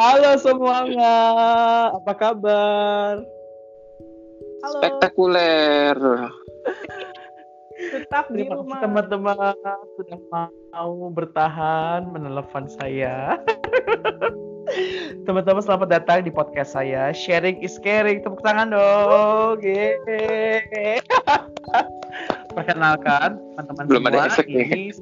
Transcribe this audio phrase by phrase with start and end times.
[0.00, 1.14] Halo semuanya,
[1.92, 3.20] apa kabar?
[4.62, 4.78] Halo.
[4.78, 5.98] Spektakuler.
[7.92, 8.78] Tetap di rumah.
[8.78, 9.56] Teman-teman
[9.98, 10.18] sudah
[10.72, 13.36] mau bertahan menelepon saya.
[15.26, 17.12] Teman-teman selamat datang di podcast saya.
[17.12, 18.24] Sharing is caring.
[18.24, 19.60] Tepuk tangan dong.
[19.60, 21.02] Yeay.
[22.56, 24.12] Perkenalkan teman-teman belum semua.
[24.24, 24.92] ada efek ini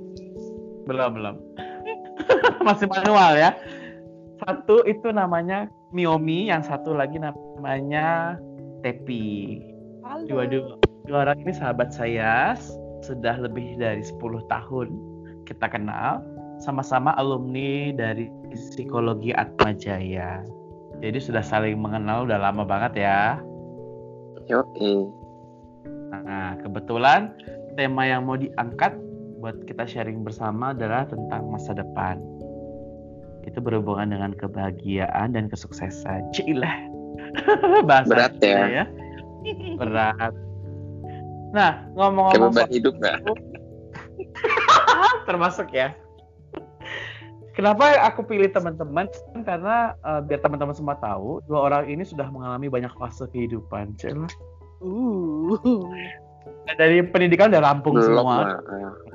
[0.91, 1.37] belum belum.
[2.67, 3.51] Masih manual ya.
[4.41, 8.39] Satu itu namanya Miomi, yang satu lagi namanya
[8.81, 9.61] Tepi.
[10.27, 12.57] Dua, dua, dua orang ini sahabat saya
[13.05, 14.89] sudah lebih dari 10 tahun
[15.49, 16.21] kita kenal
[16.61, 20.45] sama-sama alumni dari psikologi Atma Jaya.
[21.01, 23.41] Jadi sudah saling mengenal udah lama banget ya.
[24.47, 24.61] Yo,
[26.11, 27.33] Nah, kebetulan
[27.79, 28.93] tema yang mau diangkat
[29.41, 32.21] buat kita sharing bersama adalah tentang masa depan.
[33.49, 36.29] Itu berhubungan dengan kebahagiaan dan kesuksesan.
[36.37, 36.77] Cilah.
[37.89, 38.85] Bahasa Berat ya.
[38.85, 38.85] ya.
[39.81, 40.33] Berat.
[41.51, 43.19] Nah, ngomong-ngomong Kebeban hidup nggak?
[45.29, 45.97] termasuk ya.
[47.57, 49.11] Kenapa aku pilih teman-teman?
[49.43, 53.97] Karena uh, biar teman-teman semua tahu, dua orang ini sudah mengalami banyak fase kehidupan.
[53.99, 54.29] Cila.
[54.85, 55.59] Uh.
[56.79, 58.37] Dari pendidikan udah rampung Belum semua.
[58.63, 59.10] lah.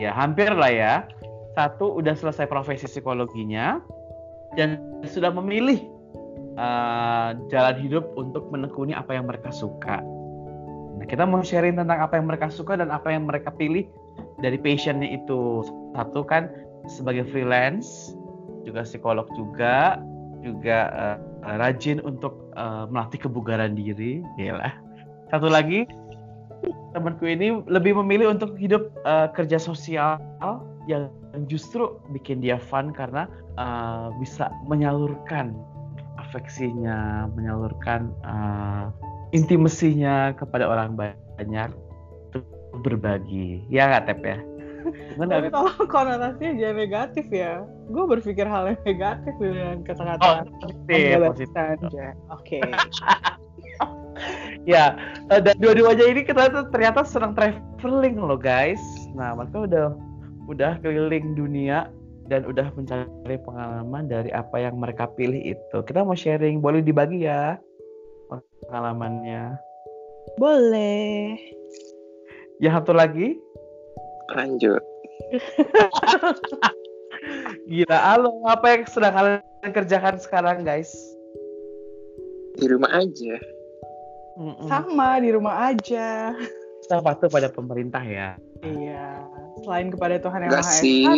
[0.00, 0.94] Ya hampir lah ya.
[1.52, 3.76] Satu udah selesai profesi psikologinya
[4.56, 5.84] dan sudah memilih
[6.56, 10.00] uh, jalan hidup untuk menekuni apa yang mereka suka.
[10.96, 13.84] Nah, kita mau sharing tentang apa yang mereka suka dan apa yang mereka pilih
[14.40, 15.64] dari passionnya itu.
[15.92, 16.48] Satu kan
[16.88, 18.16] sebagai freelance,
[18.64, 20.00] juga psikolog juga,
[20.40, 21.16] juga uh,
[21.58, 24.70] rajin untuk uh, melatih kebugaran diri, Gila.
[25.32, 25.88] Satu lagi
[26.94, 30.20] temanku ini lebih memilih untuk hidup uh, kerja sosial
[30.86, 31.08] yang
[31.48, 35.54] justru bikin dia fun karena uh, bisa menyalurkan
[36.20, 38.92] afeksinya, menyalurkan uh,
[39.32, 41.70] intimasinya kepada orang banyak
[42.30, 42.44] untuk
[42.84, 43.64] berbagi.
[43.72, 44.38] Ya nggak Tep ya?
[45.30, 47.62] Tapi kalau konotasinya jangan negatif ya.
[47.92, 51.48] Gue berpikir hal yang negatif dengan kata-kata oh, positif, positif.
[52.32, 52.58] Oke.
[52.58, 52.62] Okay.
[54.68, 54.96] ya,
[55.28, 58.80] dan dua-duanya ini kita tuh ternyata senang traveling loh guys.
[59.14, 59.86] Nah, mereka udah
[60.50, 61.90] udah keliling dunia
[62.30, 65.78] dan udah mencari pengalaman dari apa yang mereka pilih itu.
[65.84, 67.58] Kita mau sharing, boleh dibagi ya
[68.66, 69.58] pengalamannya.
[70.38, 71.36] Boleh.
[72.62, 73.36] Yang satu lagi?
[74.32, 74.82] Lanjut.
[77.70, 80.90] Gila, halo, apa yang sedang kalian kerjakan sekarang, guys?
[82.58, 83.38] Di rumah aja.
[84.38, 84.68] Mm-mm.
[84.68, 86.32] Sama, di rumah aja.
[86.84, 88.34] Kita patuh pada pemerintah ya.
[88.64, 89.22] Iya.
[89.62, 90.78] Selain kepada Tuhan yang Gak Maha.
[90.78, 91.12] Esa,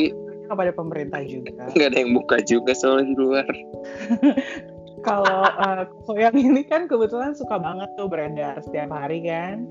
[0.48, 1.64] kepada pemerintah juga.
[1.78, 3.48] Gak ada yang buka juga soalnya di luar.
[5.08, 5.84] Kalau uh,
[6.16, 9.68] yang ini kan kebetulan suka banget tuh beredar setiap hari kan.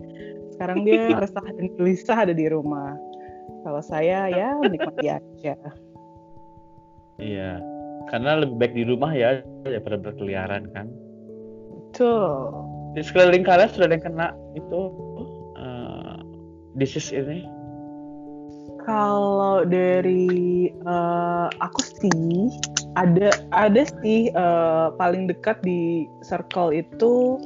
[0.53, 2.93] Sekarang dia resah dan gelisah ada di rumah.
[3.65, 5.55] Kalau saya ya nikmati aja.
[7.17, 7.61] Iya,
[8.11, 10.91] karena lebih baik di rumah ya daripada berkeliaran kan.
[11.71, 12.72] Betul.
[12.93, 14.79] Di sekeliling kalian sudah ada yang kena itu
[15.57, 16.17] uh,
[16.77, 17.45] disease ini?
[18.83, 22.51] Kalau dari uh, aku sih
[22.99, 27.39] ada ada sih uh, paling dekat di circle itu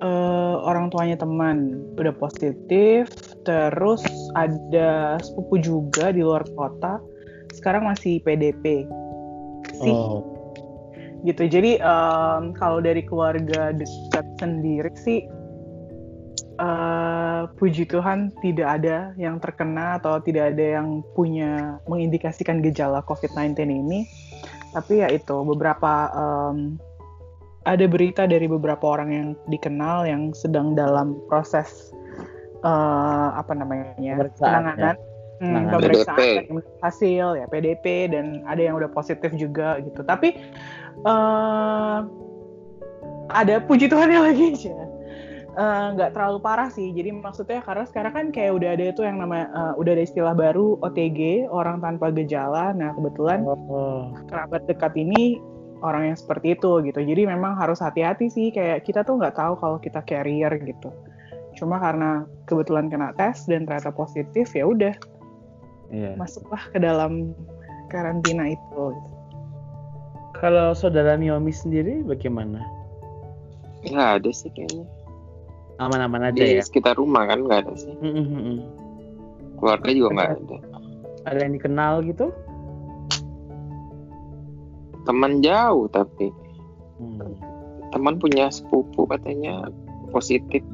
[0.00, 1.84] uh, orang tuanya teman.
[2.00, 3.12] Udah positif
[3.44, 4.02] terus
[4.34, 6.98] ada sepupu juga di luar kota.
[7.54, 8.88] Sekarang masih PDP
[9.80, 10.35] sih Oh,
[11.26, 11.50] gitu.
[11.50, 15.26] Jadi um, kalau dari keluarga dekat sendiri sih
[16.62, 23.58] uh, puji Tuhan tidak ada yang terkena atau tidak ada yang punya mengindikasikan gejala COVID-19
[23.66, 24.06] ini.
[24.72, 26.76] Tapi ya itu beberapa um,
[27.66, 31.90] ada berita dari beberapa orang yang dikenal yang sedang dalam proses
[32.62, 34.94] uh, apa namanya penanganan.
[35.42, 35.74] hmm, Penanganan.
[35.74, 40.06] pemeriksaan hasil ya PDP dan ada yang udah positif juga gitu.
[40.06, 40.38] Tapi
[41.04, 42.06] uh,
[43.26, 44.86] ada puji Tuhan yang lagi aja
[45.56, 49.16] Eh, nggak terlalu parah sih jadi maksudnya karena sekarang kan kayak udah ada itu yang
[49.16, 54.12] nama uh, udah ada istilah baru OTG orang tanpa gejala nah kebetulan oh.
[54.28, 55.40] kerabat dekat ini
[55.80, 59.56] orang yang seperti itu gitu jadi memang harus hati-hati sih kayak kita tuh nggak tahu
[59.56, 60.92] kalau kita carrier gitu
[61.56, 64.92] cuma karena kebetulan kena tes dan ternyata positif ya udah
[65.88, 66.20] Iya.
[66.20, 67.32] masuklah ke dalam
[67.88, 69.15] karantina itu gitu.
[70.36, 72.60] Kalau saudara Miomi sendiri bagaimana?
[73.86, 74.84] Nggak ada sih kayaknya.
[75.76, 76.64] Aman-aman aja Di ya.
[76.64, 77.92] sekitar rumah kan nggak ada sih.
[79.56, 80.56] Keluarga juga nggak ada.
[81.26, 82.28] Ada yang dikenal gitu?
[85.06, 86.34] teman jauh tapi
[86.98, 87.38] Hmm.
[87.94, 89.70] teman punya sepupu katanya
[90.10, 90.66] positif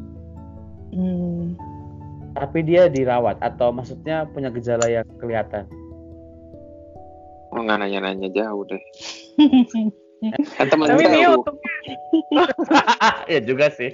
[0.88, 1.52] Hmm.
[2.32, 5.68] Tapi dia dirawat atau maksudnya punya gejala yang kelihatan.
[7.52, 8.82] Oh nggak nanya-nanya jauh deh
[10.56, 11.34] kan teman Tapi dia
[13.32, 13.90] ya juga sih.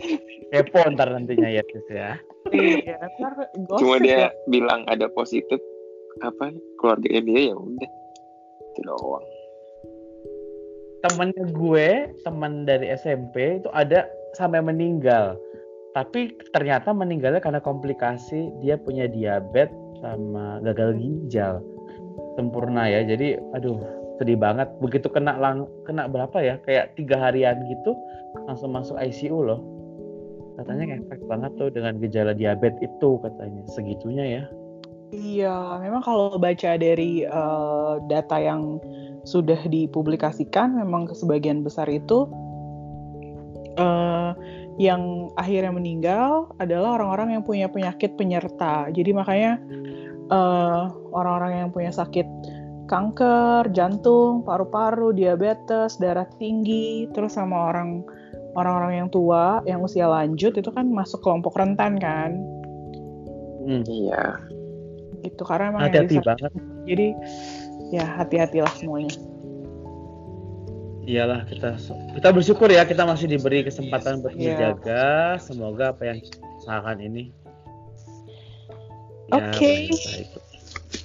[0.53, 2.21] Kepo ntar nantinya ya Tis ya.
[2.53, 3.33] iya, ntar
[3.81, 4.05] cuma ya.
[4.05, 5.61] dia bilang ada positif
[6.21, 7.91] apa keluarganya dia ya udah
[8.75, 9.27] itu doang
[10.99, 15.39] Temennya gue, teman dari SMP itu ada sampai meninggal.
[15.95, 19.71] Tapi ternyata meninggalnya karena komplikasi dia punya diabetes
[20.03, 21.63] sama gagal ginjal
[22.39, 23.03] sempurna ya.
[23.03, 23.83] Jadi aduh
[24.23, 24.71] sedih banget.
[24.79, 26.55] Begitu kena lang kena berapa ya?
[26.63, 27.99] Kayak tiga harian gitu
[28.47, 29.61] langsung masuk ICU loh.
[30.59, 34.43] Katanya efek banget tuh dengan gejala diabetes itu katanya segitunya ya.
[35.09, 38.77] Iya, memang kalau baca dari eh, data yang
[39.25, 42.29] sudah dipublikasikan, memang sebagian besar itu
[43.79, 44.31] eh,
[44.79, 48.91] yang akhirnya meninggal adalah orang-orang yang punya penyakit penyerta.
[48.93, 49.57] Jadi makanya
[50.29, 50.83] eh,
[51.13, 52.25] orang-orang yang punya sakit
[52.89, 58.01] kanker, jantung, paru-paru, diabetes, darah tinggi, terus sama orang
[58.57, 62.33] orang-orang yang tua, yang usia lanjut itu kan masuk kelompok rentan kan,
[63.69, 63.85] Hmm.
[63.85, 64.41] iya
[65.21, 66.53] gitu karena emang Hati-hati banget.
[66.89, 67.09] Jadi
[67.93, 69.13] ya hati-hatilah semuanya.
[71.09, 71.77] Iyalah kita
[72.17, 74.77] kita bersyukur ya kita masih diberi kesempatan buat Iya.
[74.77, 75.41] menjaga.
[75.41, 77.33] Semoga apa yang kita usahakan ini.
[79.29, 79.93] Ya, Oke.
[79.93, 80.25] Jadi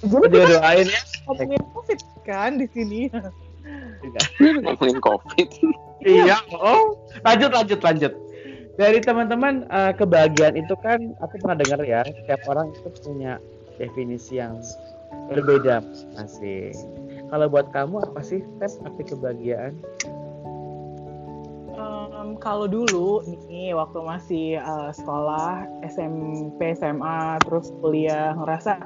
[0.00, 1.02] Kita juga doain ya.
[1.28, 3.00] ngomongin COVID kan di sini.
[4.64, 5.48] ngomongin covid
[6.04, 6.36] Iya.
[6.52, 8.12] Oh, lanjut lanjut lanjut.
[8.76, 13.40] Dari teman-teman eh, kebahagiaan itu kan aku pernah dengar ya, setiap orang itu punya
[13.80, 14.60] definisi yang
[15.32, 15.80] berbeda
[16.18, 16.74] masing.
[17.32, 19.72] Kalau buat kamu apa sih Step arti kebahagiaan?
[21.74, 28.78] Em, kalau dulu nih waktu masih eh, sekolah SMP SMA terus kuliah ngerasa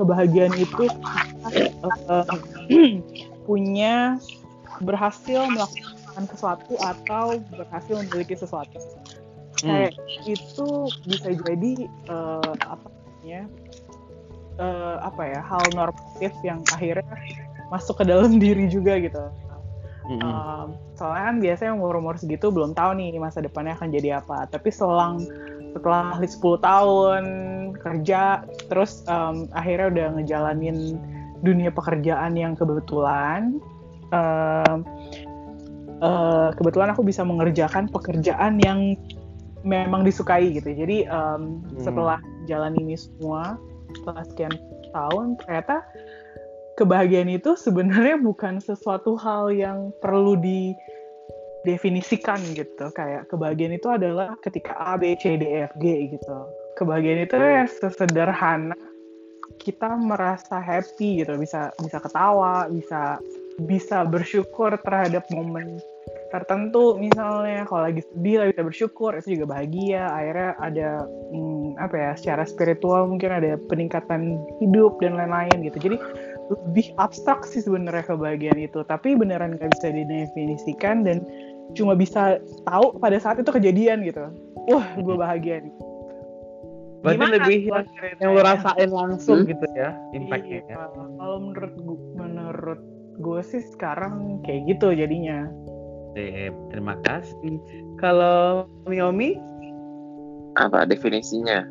[0.00, 0.84] kebahagiaan itu
[3.48, 4.16] punya
[4.80, 8.80] berhasil melakukan sesuatu atau berhasil memiliki sesuatu.
[9.64, 9.68] Hmm.
[9.68, 9.92] Kayak
[10.24, 10.68] itu
[11.08, 13.42] bisa jadi eh, apa namanya
[14.60, 17.16] eh, apa ya hal normatif yang akhirnya
[17.68, 19.20] masuk ke dalam diri juga gitu.
[20.06, 20.22] Mm-mm.
[20.22, 24.46] Um, soalnya kan biasanya umur-umur segitu belum tahu nih masa depannya akan jadi apa.
[24.46, 25.26] Tapi selang
[25.74, 27.22] setelah 10 tahun
[27.76, 30.96] kerja, terus um, akhirnya udah ngejalanin
[31.44, 33.60] dunia pekerjaan yang kebetulan,
[34.14, 34.86] um,
[36.00, 38.96] uh, kebetulan aku bisa mengerjakan pekerjaan yang
[39.66, 40.70] memang disukai gitu.
[40.70, 41.82] Jadi um, Hmm.
[41.82, 43.58] setelah jalan ini semua,
[43.92, 44.54] setelah sekian
[44.94, 45.82] tahun, ternyata
[46.76, 52.92] kebahagiaan itu sebenarnya bukan sesuatu hal yang perlu didefinisikan gitu.
[52.92, 56.36] Kayak kebahagiaan itu adalah ketika A, B, C, D, E, F, G gitu.
[56.76, 58.76] Kebahagiaan itu ya sesederhana
[59.56, 63.16] kita merasa happy gitu, bisa bisa ketawa, bisa
[63.64, 65.80] bisa bersyukur terhadap momen
[66.28, 67.00] tertentu.
[67.00, 70.12] Misalnya kalau lagi sedih lah bisa bersyukur itu juga bahagia.
[70.12, 75.78] Akhirnya ada hmm, apa ya secara spiritual mungkin ada peningkatan hidup dan lain-lain gitu.
[75.80, 75.96] Jadi
[76.46, 81.22] lebih abstrak sih sebenarnya kebahagiaan itu tapi beneran nggak bisa didefinisikan dan
[81.74, 84.30] cuma bisa tahu pada saat itu kejadian gitu
[84.70, 85.74] wah gue bahagia nih
[87.04, 87.86] Berarti Gimana lebih yang,
[88.18, 89.50] yang lo rasain langsung Hmm?
[89.54, 90.58] gitu ya impactnya.
[90.64, 91.06] Iya, kalau
[91.46, 92.80] menurut gu- menurut
[93.22, 95.46] gue sih sekarang kayak gitu jadinya
[96.16, 97.60] Sip, terima kasih.
[98.00, 99.36] Kalau Miomi,
[100.56, 101.68] apa definisinya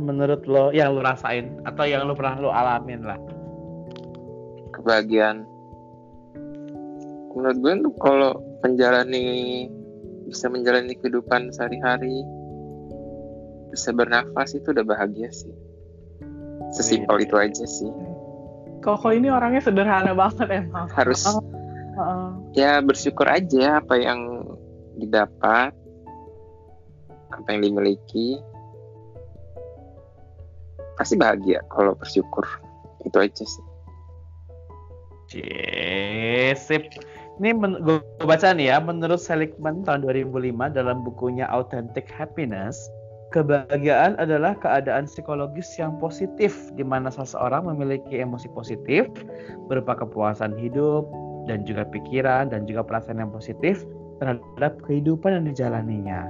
[0.00, 3.20] menurut lo yang lo rasain atau yang lo pernah lo alamin lah.
[4.80, 5.44] Kebahagiaan.
[7.34, 8.32] Menurut gue tuh kalau
[8.66, 9.26] menjalani
[10.26, 12.26] bisa menjalani kehidupan sehari-hari
[13.70, 15.54] bisa bernafas itu udah bahagia sih.
[16.74, 17.92] Sesimpel itu aja sih.
[18.82, 20.88] Koko ini orangnya sederhana banget emang.
[20.92, 21.42] Harus Oh.
[21.98, 22.30] Heeh.
[22.54, 24.46] ya bersyukur aja apa yang
[25.02, 25.74] didapat
[27.34, 28.38] apa yang dimiliki.
[30.94, 32.46] Pasti bahagia kalau bersyukur.
[33.02, 33.67] Itu aja sih
[36.56, 36.82] sip.
[37.38, 42.90] Ini gue baca nih ya, menurut Seligman tahun 2005 dalam bukunya Authentic Happiness,
[43.30, 49.06] kebahagiaan adalah keadaan psikologis yang positif di mana seseorang memiliki emosi positif
[49.70, 51.06] berupa kepuasan hidup
[51.46, 53.86] dan juga pikiran dan juga perasaan yang positif
[54.18, 56.26] terhadap kehidupan yang dijalaninya.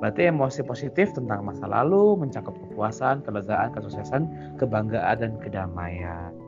[0.00, 4.22] Berarti emosi positif tentang masa lalu mencakup kepuasan, kelegaan, kesuksesan,
[4.56, 6.41] kebanggaan dan kedamaian.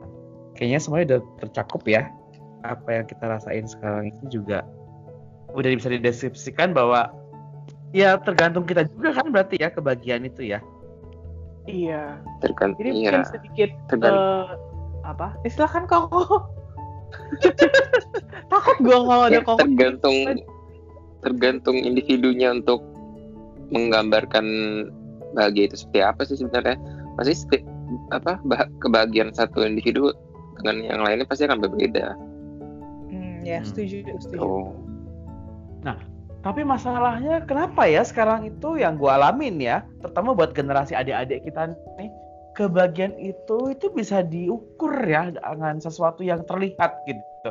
[0.55, 2.07] Kayaknya semuanya udah tercakup ya
[2.63, 4.63] apa yang kita rasain sekarang ini juga
[5.51, 7.11] udah bisa dideskripsikan bahwa
[7.91, 10.59] ya tergantung kita juga kan berarti ya kebahagiaan itu ya.
[11.65, 12.21] Iya.
[12.39, 12.95] Tergantung Jadi iya.
[13.11, 14.21] mungkin sedikit Tergantung.
[14.21, 14.45] eh,
[15.03, 15.27] apa?
[15.41, 16.05] Eh, silakan kok.
[18.51, 19.57] Takut gua kalau ada Ya, kok.
[19.57, 20.15] tergantung
[21.21, 22.81] tergantung individunya untuk
[23.73, 24.45] menggambarkan
[25.33, 26.77] bahagia itu seperti apa sih sebenarnya
[27.17, 27.33] pasti
[28.13, 30.13] apa bah- kebahagiaan satu individu
[30.65, 32.17] dengan yang lainnya pasti akan berbeda
[33.13, 33.69] Hmm, ya Hmm.
[33.69, 34.41] setuju, setuju.
[34.41, 34.73] oh
[36.45, 41.73] Tapi masalahnya kenapa ya sekarang itu yang gue alamin ya, terutama buat generasi adik-adik kita
[41.97, 42.09] nih,
[42.53, 47.49] kebahagiaan itu itu bisa diukur ya dengan sesuatu yang terlihat gitu.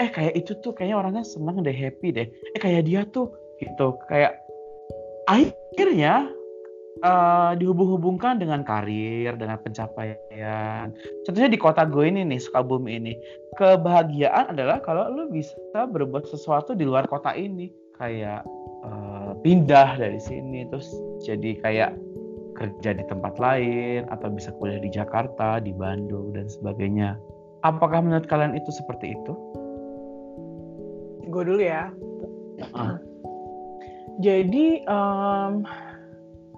[0.00, 2.32] Eh kayak itu tuh kayaknya orangnya senang deh, happy deh.
[2.56, 3.28] Eh kayak dia tuh
[3.60, 4.40] gitu, kayak
[5.28, 6.32] akhirnya
[6.98, 10.90] eh, dihubung-hubungkan dengan karir, dengan pencapaian.
[11.22, 13.12] Contohnya di kota gue ini nih, Sukabumi ini,
[13.54, 17.70] kebahagiaan adalah kalau lu bisa berbuat sesuatu di luar kota ini
[18.00, 18.42] kayak
[18.84, 20.88] eh, pindah dari sini terus
[21.20, 21.92] jadi kayak
[22.60, 27.16] kerja di tempat lain atau bisa kuliah di Jakarta, di Bandung dan sebagainya.
[27.64, 29.32] Apakah menurut kalian itu seperti itu?
[31.32, 31.88] Gue dulu ya.
[32.76, 33.00] Ah.
[34.20, 35.64] Jadi em,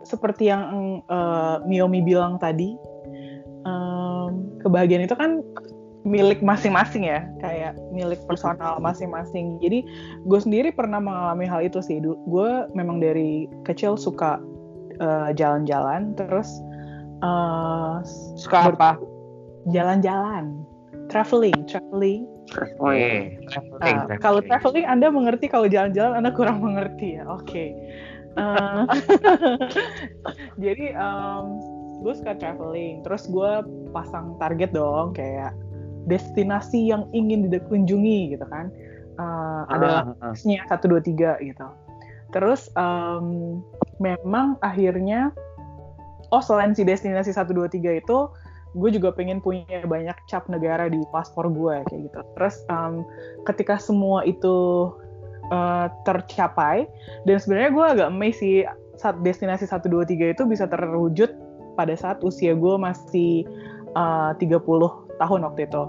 [0.04, 2.75] seperti yang eh, Miomi bilang tadi,
[3.66, 4.30] em,
[4.62, 5.40] kebahagiaan itu kan
[6.02, 9.62] milik masing-masing ya, kayak milik personal masing-masing.
[9.62, 9.87] Jadi
[10.26, 12.02] gue sendiri pernah mengalami hal itu sih.
[12.02, 14.42] Gue memang dari kecil suka
[14.99, 16.50] eh, jalan-jalan, terus
[17.23, 17.94] eh,
[18.35, 18.99] Suka apa?
[19.71, 20.66] jalan-jalan,
[21.06, 22.26] traveling, traveling.
[22.82, 27.25] oh iya traveling, Nah, kalau traveling Anda mengerti, kalau jalan-jalan Anda kurang mengerti ya.
[27.30, 27.73] Oke.
[28.33, 28.83] Eh,
[30.65, 30.87] jadi
[32.03, 33.51] gue suka traveling, terus gue
[33.95, 35.55] pasang target dong kayak
[36.11, 38.73] destinasi yang ingin dikunjungi gitu kan.
[39.71, 40.35] Adalah Ah, ah.
[40.49, 41.69] nya satu dua tiga gitu.
[42.33, 43.61] Terus em,
[44.01, 45.31] memang akhirnya
[46.33, 48.19] oh selain si destinasi 1 2 3 itu
[48.73, 52.21] gue juga pengen punya banyak cap negara di paspor gue kayak gitu.
[52.41, 53.05] Terus em,
[53.45, 54.89] ketika semua itu
[55.52, 56.88] eh, tercapai
[57.28, 58.64] dan sebenarnya gue agak amazed sih
[58.97, 61.30] saat destinasi 1 2 3 itu bisa terwujud
[61.76, 63.44] pada saat usia gue masih
[63.92, 64.64] eh, 30
[65.21, 65.82] tahun waktu itu.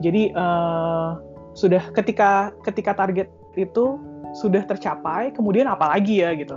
[0.00, 1.10] Jadi eh,
[1.52, 3.28] sudah ketika ketika target
[3.60, 4.00] itu
[4.32, 6.56] sudah tercapai, kemudian apa lagi ya gitu.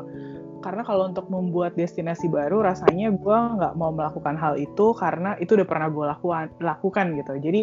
[0.64, 5.54] Karena kalau untuk membuat destinasi baru, rasanya gue nggak mau melakukan hal itu karena itu
[5.54, 7.34] udah pernah gue lakukan, lakukan gitu.
[7.38, 7.62] Jadi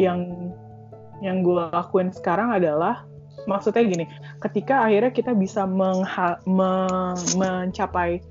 [0.00, 0.50] yang
[1.22, 3.06] yang gue lakuin sekarang adalah
[3.46, 4.04] maksudnya gini,
[4.42, 8.24] ketika akhirnya kita bisa mengha- me- mencapai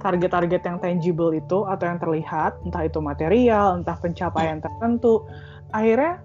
[0.00, 5.24] target-target yang tangible itu atau yang terlihat, entah itu material, entah pencapaian tertentu,
[5.70, 6.24] akhirnya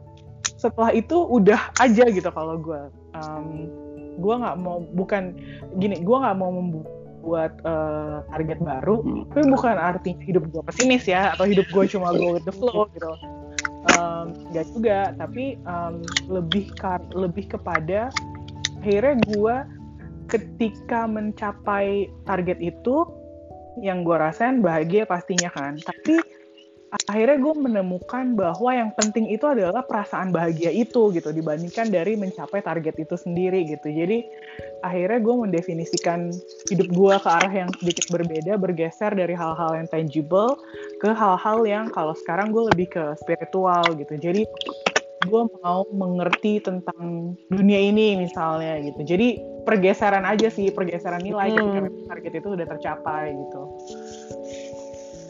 [0.56, 2.82] setelah itu udah aja gitu kalau gue.
[3.15, 3.68] Um,
[4.15, 5.36] gue nggak mau bukan
[5.75, 11.36] gini, gue nggak mau membuat eh, target baru, tapi bukan artinya hidup gue pesimis ya
[11.36, 13.12] atau hidup gue cuma go with the flow gitu.
[13.86, 18.10] Um, gak juga, tapi um, lebih kar- lebih kepada
[18.82, 19.56] akhirnya gue
[20.25, 23.06] ketika mencapai target itu
[23.86, 25.77] yang gue rasain bahagia pastinya kan.
[25.86, 26.25] Tapi
[27.06, 32.65] akhirnya gue menemukan bahwa yang penting itu adalah perasaan bahagia itu gitu dibandingkan dari mencapai
[32.65, 33.86] target itu sendiri gitu.
[33.86, 34.25] Jadi
[34.85, 36.29] akhirnya gue mendefinisikan
[36.69, 40.57] hidup gue ke arah yang sedikit berbeda bergeser dari hal-hal yang tangible
[41.01, 44.13] ke hal-hal yang kalau sekarang gue lebih ke spiritual gitu.
[44.19, 44.45] Jadi
[45.25, 49.01] gue mau mengerti tentang dunia ini misalnya gitu.
[49.01, 51.74] Jadi pergeseran aja sih pergeseran nilai Hmm.
[51.74, 53.62] ketika target itu udah tercapai gitu.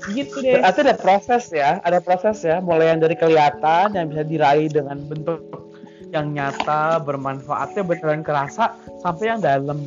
[0.05, 0.62] Gitu deh.
[0.62, 5.01] Berarti ada proses ya, ada proses ya, mulai yang dari kelihatan yang bisa diraih dengan
[5.10, 5.64] bentuk
[6.15, 8.72] yang nyata, bermanfaatnya beneran kerasa
[9.03, 9.77] sampai yang dalam.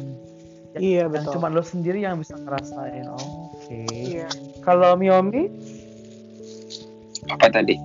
[0.77, 1.33] Yang, Iya, yang betul.
[1.41, 3.09] cuma lo sendiri yang bisa ngerasain.
[3.09, 3.89] Oh, Oke.
[3.89, 4.29] iya
[4.61, 5.49] Kalau Miomi,
[7.33, 7.77] apa tadi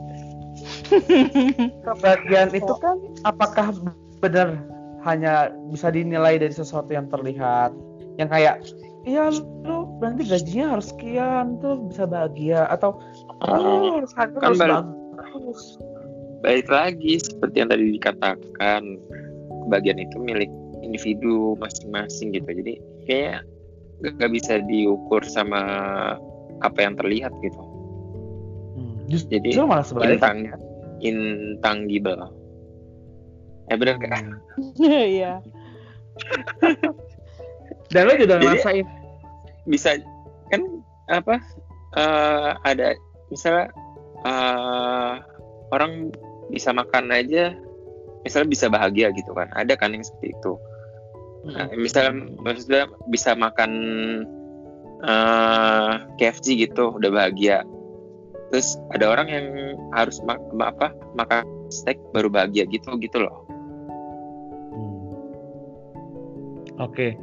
[1.83, 3.73] kebahagiaan itu kan apakah
[4.21, 4.61] benar
[5.03, 7.73] hanya bisa dinilai dari sesuatu yang terlihat?
[8.19, 8.55] Yang kayak
[9.03, 9.27] iya
[9.67, 12.99] lu nanti gajinya harus sekian tuh bisa bahagia atau
[13.43, 15.79] oh, harus harus Kan bagus.
[16.43, 18.99] Balik lagi seperti yang tadi dikatakan
[19.63, 20.51] kebahagiaan itu milik
[20.83, 22.43] individu masing-masing gitu.
[22.51, 22.73] Jadi
[23.07, 23.47] kayak
[24.03, 25.63] nggak bisa diukur sama
[26.59, 27.61] apa yang terlihat gitu.
[28.75, 30.59] Hmm, Justru Jadi, malah sebaliknya.
[30.99, 32.27] intangible.
[33.71, 34.35] Eh bener kan
[34.83, 35.39] iya.
[37.91, 38.83] Dan lo juga ngerasain.
[39.63, 39.95] bisa
[40.51, 40.59] kan
[41.07, 41.39] apa
[41.95, 42.99] eh, ada
[43.31, 43.71] misalnya
[44.27, 45.13] eh,
[45.71, 46.11] orang
[46.53, 47.57] bisa makan aja
[48.23, 50.53] misalnya bisa bahagia gitu kan ada kan yang seperti itu
[51.49, 53.71] nah, misalnya maksudnya bisa makan
[55.03, 57.67] uh, KFC gitu udah bahagia
[58.53, 59.47] terus ada orang yang
[59.97, 61.43] harus mak apa makan
[61.73, 63.43] steak baru bahagia gitu gitu loh
[64.73, 66.81] Hmm.
[66.81, 67.13] Oke.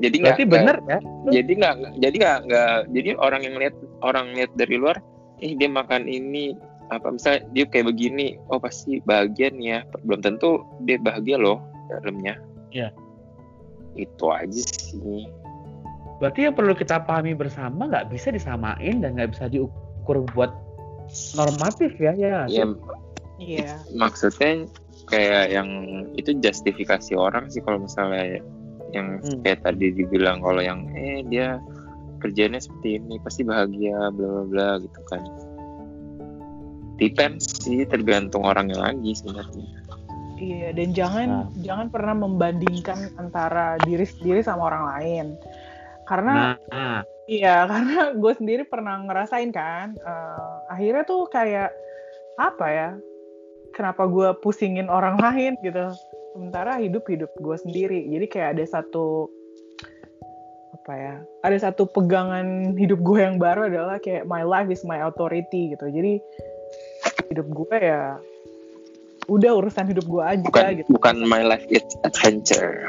[0.00, 1.00] jadi nggak benar ya?
[1.28, 4.96] jadi nggak jadi nggak nggak jadi orang yang lihat orang lihat dari luar
[5.44, 6.56] eh dia makan ini
[6.90, 11.58] apa misalnya dia kayak begini oh pasti bahagia nih ya belum tentu dia bahagia loh
[11.90, 12.38] dalamnya
[12.70, 12.90] Iya.
[13.96, 15.26] itu aja sih
[16.16, 20.48] Berarti yang perlu kita pahami bersama nggak bisa disamain dan nggak bisa diukur buat
[21.36, 22.48] normatif ya ya.
[22.48, 22.64] ya
[23.36, 23.76] Iya.
[23.92, 24.64] maksudnya
[25.06, 25.68] kayak yang
[26.16, 28.40] itu justifikasi orang sih kalau misalnya
[28.94, 29.42] yang Hmm.
[29.44, 31.58] kayak tadi dibilang kalau yang eh dia
[32.22, 35.20] kerjanya seperti ini pasti bahagia bla bla bla gitu kan
[36.96, 39.64] depends sih tergantung orangnya lagi sebenarnya
[40.36, 41.48] Iya, dan jangan Nah.
[41.64, 45.26] jangan pernah membandingkan antara diri sendiri sama orang lain.
[46.04, 49.96] Karena Nah, iya, karena gue sendiri pernah ngerasain kan.
[49.96, 51.72] eh, akhirnya tuh kayak
[52.36, 52.88] apa ya?
[53.72, 55.88] Kenapa gue pusingin orang lain gitu?
[56.36, 58.04] Sementara hidup hidup gue sendiri.
[58.04, 59.32] Jadi kayak ada satu
[60.76, 61.14] apa ya?
[61.48, 65.88] Ada satu pegangan hidup gue yang baru adalah kayak my life is my authority gitu.
[65.88, 66.20] Jadi
[67.32, 68.18] hidup gue ya
[69.26, 70.88] udah urusan hidup gue aja bukan gitu.
[70.94, 72.86] bukan my life it's adventure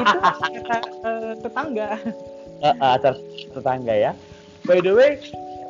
[0.00, 1.88] itu kata eh, tetangga.
[2.64, 3.18] eh, acara
[3.52, 4.12] tetangga ya.
[4.64, 5.20] By the way,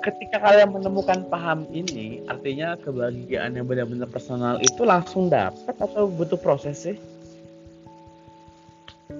[0.07, 6.39] ketika kalian menemukan paham ini, artinya kebahagiaan yang benar-benar personal itu langsung dapat atau butuh
[6.39, 6.97] proses sih?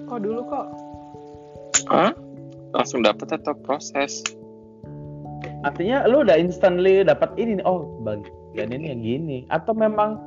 [0.05, 0.67] Kok dulu kok
[1.89, 2.11] Hah?
[2.75, 4.23] langsung dapat atau proses
[5.65, 10.21] Artinya lu udah instantly dapat ini, nih, oh bagian ini yang gini, atau memang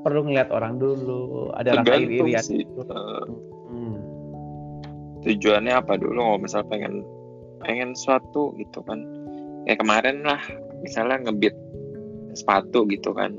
[0.00, 2.00] perlu ngeliat orang dulu, ada rasa
[2.40, 2.64] sih.
[2.64, 2.80] gitu.
[2.88, 3.24] Eh,
[3.68, 4.00] Hmm.
[5.28, 6.16] tujuannya apa dulu?
[6.16, 7.04] Kalau misal pengen
[7.60, 9.04] pengen suatu gitu kan.
[9.68, 10.40] Kayak kemarin lah
[10.80, 11.52] misalnya ngebit
[12.32, 13.36] sepatu gitu kan.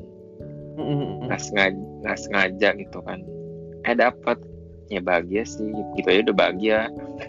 [0.78, 3.26] Hmm, nggak sengaja nggak sengaja gitu kan.
[3.90, 4.38] Eh dapat
[4.94, 5.74] ya bahagia sih.
[5.98, 6.80] Gitu aja udah bahagia.
[6.94, 7.29] Ya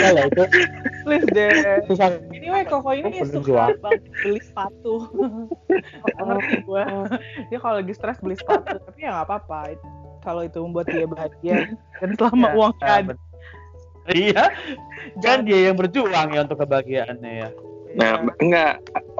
[0.00, 0.42] lah itu
[1.02, 1.50] please deh.
[1.86, 2.08] susah.
[2.30, 3.74] Anyway, Koko ini Oh, suka
[4.22, 4.94] beli sepatu.
[6.16, 6.82] Ngerti gue.
[7.48, 9.58] Dia kalau lagi stres beli sepatu, tapi ya nggak apa-apa.
[10.20, 11.56] Kalau itu membuat dia bahagia
[11.96, 13.02] dan selama Ya, uang ya, kan.
[13.08, 13.28] bet-
[14.10, 14.44] Iya,
[15.20, 17.50] kan dia yang berjuang ya untuk kebahagiaannya ya.
[17.90, 18.32] nah Iya.
[18.38, 18.72] enggak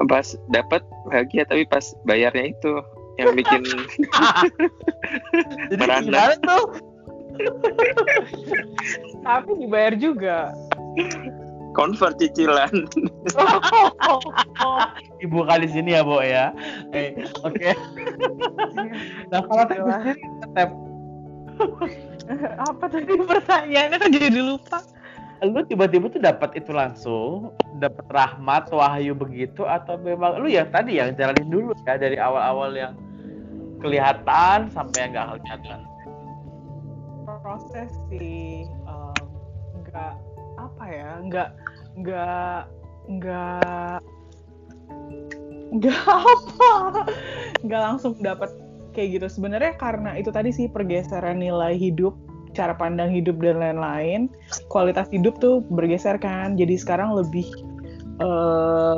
[0.07, 2.73] pas dapat bahagia tapi pas bayarnya itu
[3.17, 3.61] yang bikin
[5.69, 6.01] Jadi Merana.
[6.01, 6.65] gimana tuh?
[9.27, 10.51] Tapi dibayar juga.
[11.71, 12.67] convert cicilan
[15.23, 16.51] Ibu kali sini ya, Bo ya.
[16.91, 17.15] Eh,
[17.47, 17.71] Oke.
[19.31, 19.87] Nah, kalau Gila.
[20.03, 20.13] sendiri
[20.51, 20.67] Teh,
[22.59, 24.79] Apa tadi pertanyaannya kan jadi lupa.
[25.41, 27.49] lu tiba-tiba tuh dapat itu langsung,
[27.81, 32.69] dapat rahmat, wahyu begitu atau memang lu ya tadi yang jalanin dulu ya dari awal-awal
[32.77, 32.93] yang
[33.81, 35.79] kelihatan sampai yang nggak kelihatan.
[37.51, 38.63] Proses sih
[39.83, 40.15] nggak
[40.55, 41.49] apa ya nggak
[41.99, 42.61] nggak
[43.11, 43.99] nggak
[45.75, 45.99] nggak
[46.31, 46.71] apa
[47.67, 48.55] nggak langsung dapat
[48.95, 49.27] kayak gitu.
[49.27, 52.15] Sebenarnya karena itu tadi sih pergeseran nilai hidup
[52.55, 54.31] cara pandang hidup dan lain-lain
[54.71, 56.55] kualitas hidup tuh bergeser kan.
[56.55, 57.51] Jadi sekarang lebih
[58.23, 58.97] eh,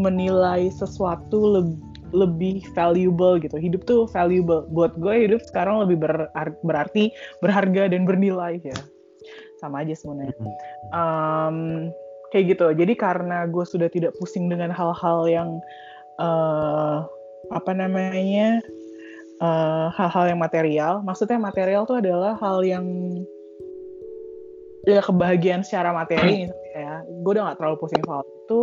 [0.00, 3.56] menilai sesuatu lebih lebih valuable gitu.
[3.56, 4.66] Hidup tuh valuable.
[4.70, 6.30] Buat gue hidup sekarang lebih berar-
[6.62, 7.10] berarti
[7.42, 8.78] berharga dan bernilai ya.
[9.58, 10.34] Sama aja sebenarnya.
[10.94, 11.56] Em,
[12.32, 12.66] kayak gitu.
[12.74, 15.48] Jadi karena gue sudah tidak pusing dengan hal-hal yang
[16.20, 16.96] eh,
[17.50, 18.62] apa namanya
[19.40, 21.04] eh, hal-hal yang material.
[21.04, 22.86] Maksudnya material tuh adalah hal yang
[24.88, 26.94] ya kebahagiaan secara materi misalnya ya.
[27.20, 28.62] Gue udah nggak terlalu pusing soal itu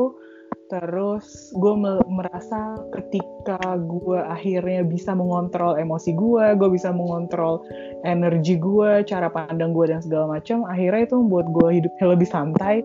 [0.68, 7.64] terus gue me- merasa ketika gue akhirnya bisa mengontrol emosi gue gue bisa mengontrol
[8.04, 12.84] energi gue cara pandang gue dan segala macam akhirnya itu membuat gue hidupnya lebih santai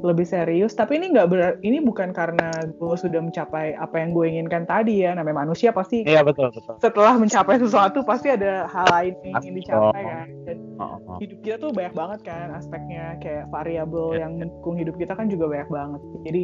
[0.00, 4.24] lebih serius tapi ini nggak ber ini bukan karena gue sudah mencapai apa yang gue
[4.26, 6.80] inginkan tadi ya namanya manusia pasti Iya betul betul.
[6.80, 10.08] setelah mencapai sesuatu pasti ada hal lain yang ingin dicapai Oh.
[10.08, 11.16] kan dan Oh, oh.
[11.20, 14.24] hidup kita tuh banyak banget kan aspeknya kayak variabel Ya.
[14.24, 16.42] yang mendukung hidup kita kan juga banyak banget jadi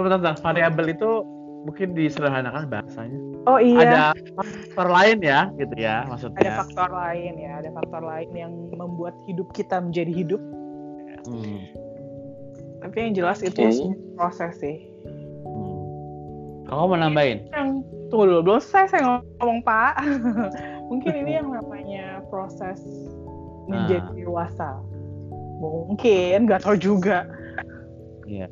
[0.00, 1.10] Sebentar, variabel itu
[1.60, 3.18] mungkin disederhanakan bahasanya.
[3.42, 6.52] oh Ada faktor lain ya, gitu ya ada maksudnya.
[6.56, 10.40] faktor lain ya ada faktor lain yang membuat hidup kita menjadi hidup
[11.22, 11.60] Hmm.
[12.80, 14.88] tapi yang jelas itu semua proses sih
[15.42, 16.64] Hmm.
[16.64, 17.44] Kamu mau nambahin?
[17.50, 19.02] yang tunggu dulu belum selesai saya
[19.36, 20.00] ngomong pak
[20.90, 22.80] mungkin ini yang namanya proses
[23.66, 24.16] menjadi Ah.
[24.16, 24.68] dewasa
[25.60, 27.28] mungkin nggak tahu juga
[28.24, 28.48] Iya.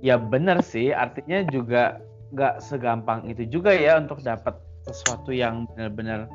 [0.00, 6.30] Ya benar sih, artinya juga nggak segampang itu juga ya untuk dapat sesuatu yang benar-benar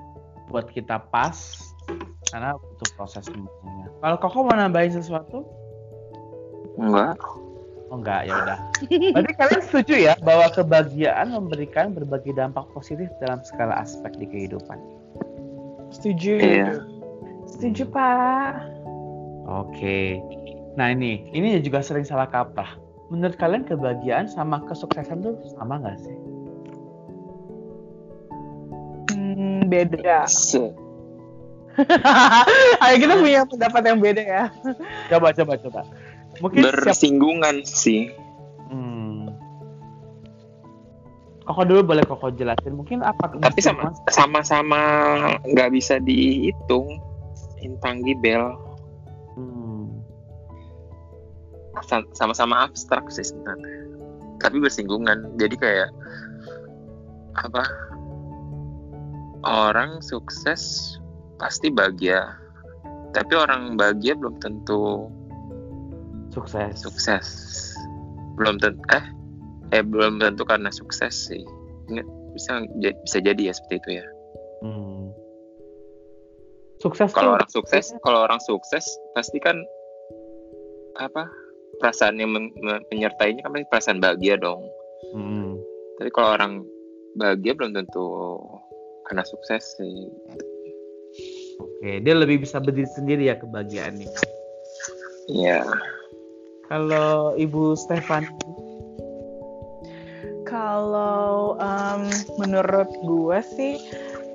[0.52, 1.58] buat kita pas
[2.30, 3.88] karena butuh proses semuanya.
[4.04, 5.42] Kalau Koko mau nambahin sesuatu?
[6.78, 7.18] Enggak.
[7.90, 8.60] Oh enggak, ya udah.
[9.14, 14.78] Berarti kalian setuju ya bahwa kebahagiaan memberikan berbagai dampak positif dalam segala aspek di kehidupan.
[15.94, 16.82] setuju Iya.
[17.48, 18.68] setuju pak
[19.46, 20.18] Oke.
[20.74, 22.85] Nah ini, ini juga sering salah kaprah.
[23.14, 26.18] Menurut kalian kebahagiaan sama kesuksesan tuh sama nggak sih?
[29.36, 30.26] hmm, beda
[32.88, 34.46] Ayo kita punya pendapat yang beda ya
[35.12, 35.82] Coba, coba, coba.
[36.40, 38.12] Mungkin siap bersinggungan sih.
[38.72, 39.32] Hmm.
[41.44, 42.80] Koko dulu boleh Koko jelasin.
[42.80, 43.32] Mungkin apa?
[43.40, 44.82] Tapi sama sama-sama
[45.48, 47.00] nggak bisa dihitung
[47.60, 48.56] intangible.
[52.16, 53.76] Sama-sama abstrak sih sebenarnya.
[54.40, 55.36] Tapi bersinggungan.
[55.36, 55.90] Jadi kayak
[57.36, 57.64] apa?
[59.46, 60.96] Orang sukses
[61.38, 62.36] pasti bahagia.
[63.12, 65.08] Tapi orang bahagia belum tentu
[66.32, 66.84] Sukses.
[66.84, 67.28] sukses.
[68.36, 69.06] Belum tentu eh
[69.72, 71.44] eh belum tentu karena sukses sih.
[71.88, 72.60] Nggak- Bisa
[73.08, 74.06] bisa jadi ya seperti itu ya.
[74.60, 75.08] Hmm.
[76.84, 78.84] Sukses kalau orang sukses kalau orang sukses
[79.16, 79.56] pasti kan
[81.00, 81.24] apa
[81.80, 84.64] perasaan yang men- men- menyertainya kan pasti perasaan bahagia dong
[85.16, 85.56] Hmm.
[86.02, 86.54] tapi kalau orang
[87.16, 88.06] bahagia belum tentu
[89.08, 90.10] karena sukses sih
[91.56, 94.12] Oke, dia lebih bisa berdiri sendiri ya kebahagiaannya.
[95.32, 95.64] Iya
[96.68, 98.28] Kalau Ibu Stefan,
[100.44, 103.76] Kalau em, menurut gue sih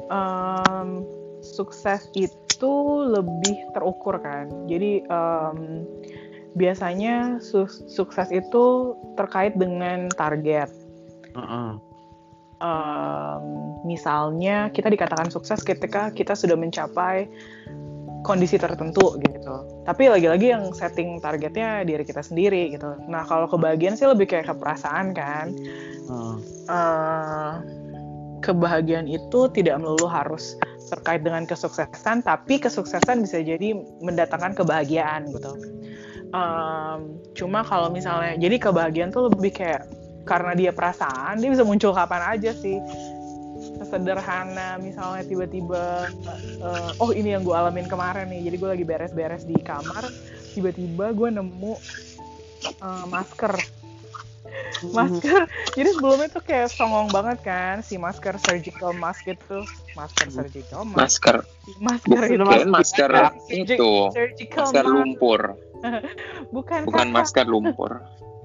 [0.09, 1.05] em,
[1.43, 2.73] sukses itu
[3.13, 4.49] lebih terukur kan.
[4.65, 5.59] Jadi em,
[6.55, 10.71] biasanya su- sukses itu terkait dengan target.
[11.37, 11.71] Heeh.
[12.61, 13.45] Em,
[13.89, 17.25] misalnya kita dikatakan sukses ketika kita sudah mencapai
[18.21, 19.55] kondisi tertentu gitu.
[19.89, 23.01] Tapi lagi-lagi yang setting targetnya diri kita sendiri gitu.
[23.09, 25.57] Nah kalau kebahagiaan sih lebih kayak ke perasaan kan.
[26.11, 26.37] Heeh.
[26.69, 27.53] eh,
[28.41, 30.57] kebahagiaan itu tidak melulu harus
[30.91, 35.53] terkait dengan kesuksesan, tapi kesuksesan bisa jadi mendatangkan kebahagiaan gitu.
[36.31, 37.01] Em,
[37.35, 39.83] cuma kalau misalnya, jadi kebahagiaan tuh lebih kayak
[40.23, 42.79] karena dia perasaan, dia bisa muncul kapan aja sih.
[43.81, 46.07] Sederhana, misalnya tiba-tiba,
[46.63, 50.07] eh, oh ini yang gue alamin kemarin nih, jadi gue lagi beres-beres di kamar,
[50.55, 51.73] tiba-tiba gue nemu
[52.79, 53.55] eh, masker.
[54.81, 55.45] Masker
[55.77, 59.61] jadi sebelumnya tuh kayak songong banget kan si masker surgical mask itu.
[59.93, 61.21] Masker surgical mask.
[61.21, 61.37] Masker.
[61.81, 63.93] Masker itu bukan masker Surgi- itu.
[64.15, 64.95] surgical masker mask.
[64.97, 65.41] lumpur
[66.55, 67.93] bukan bukan kakak, masker lumpur.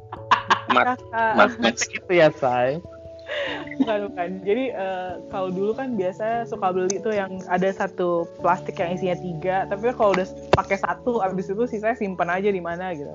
[0.75, 1.33] Mat kakak.
[1.61, 2.81] mat gitu ya, Say.
[3.81, 4.27] bukan bukan.
[4.45, 9.17] Jadi eh, kalau dulu kan biasa suka beli tuh yang ada satu plastik yang isinya
[9.17, 13.11] tiga tapi kalau udah pakai satu abis itu sisanya simpan aja di mana gitu.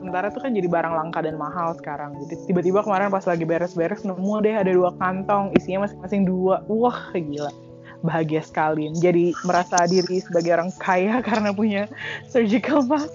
[0.00, 2.16] Sementara tuh kan jadi barang langka dan mahal sekarang.
[2.24, 6.64] Gitu tiba-tiba kemarin pas lagi beres-beres nemu deh ada dua kantong isinya masing-masing dua.
[6.66, 7.52] Wah gila.
[8.00, 8.88] Bahagia sekali.
[8.88, 11.84] Menjadi merasa diri sebagai orang kaya karena punya
[12.32, 13.12] surgical mask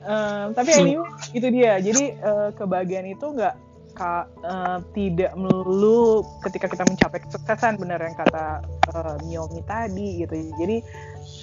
[0.00, 3.54] Eh, tapi anyway itu dia jadi eh, kebahagiaan itu nggak
[3.92, 8.64] ka- eh, tidak melulu ketika kita mencapai kesuksesan benar yang kata
[8.96, 10.76] eh, Miomi tadi gitu jadi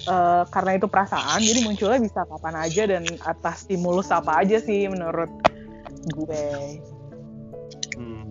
[0.09, 4.89] eh, karena itu perasaan jadi munculnya bisa kapan aja dan atas stimulus apa aja sih
[4.89, 5.29] menurut
[6.17, 6.81] gue
[7.97, 8.29] Hmm.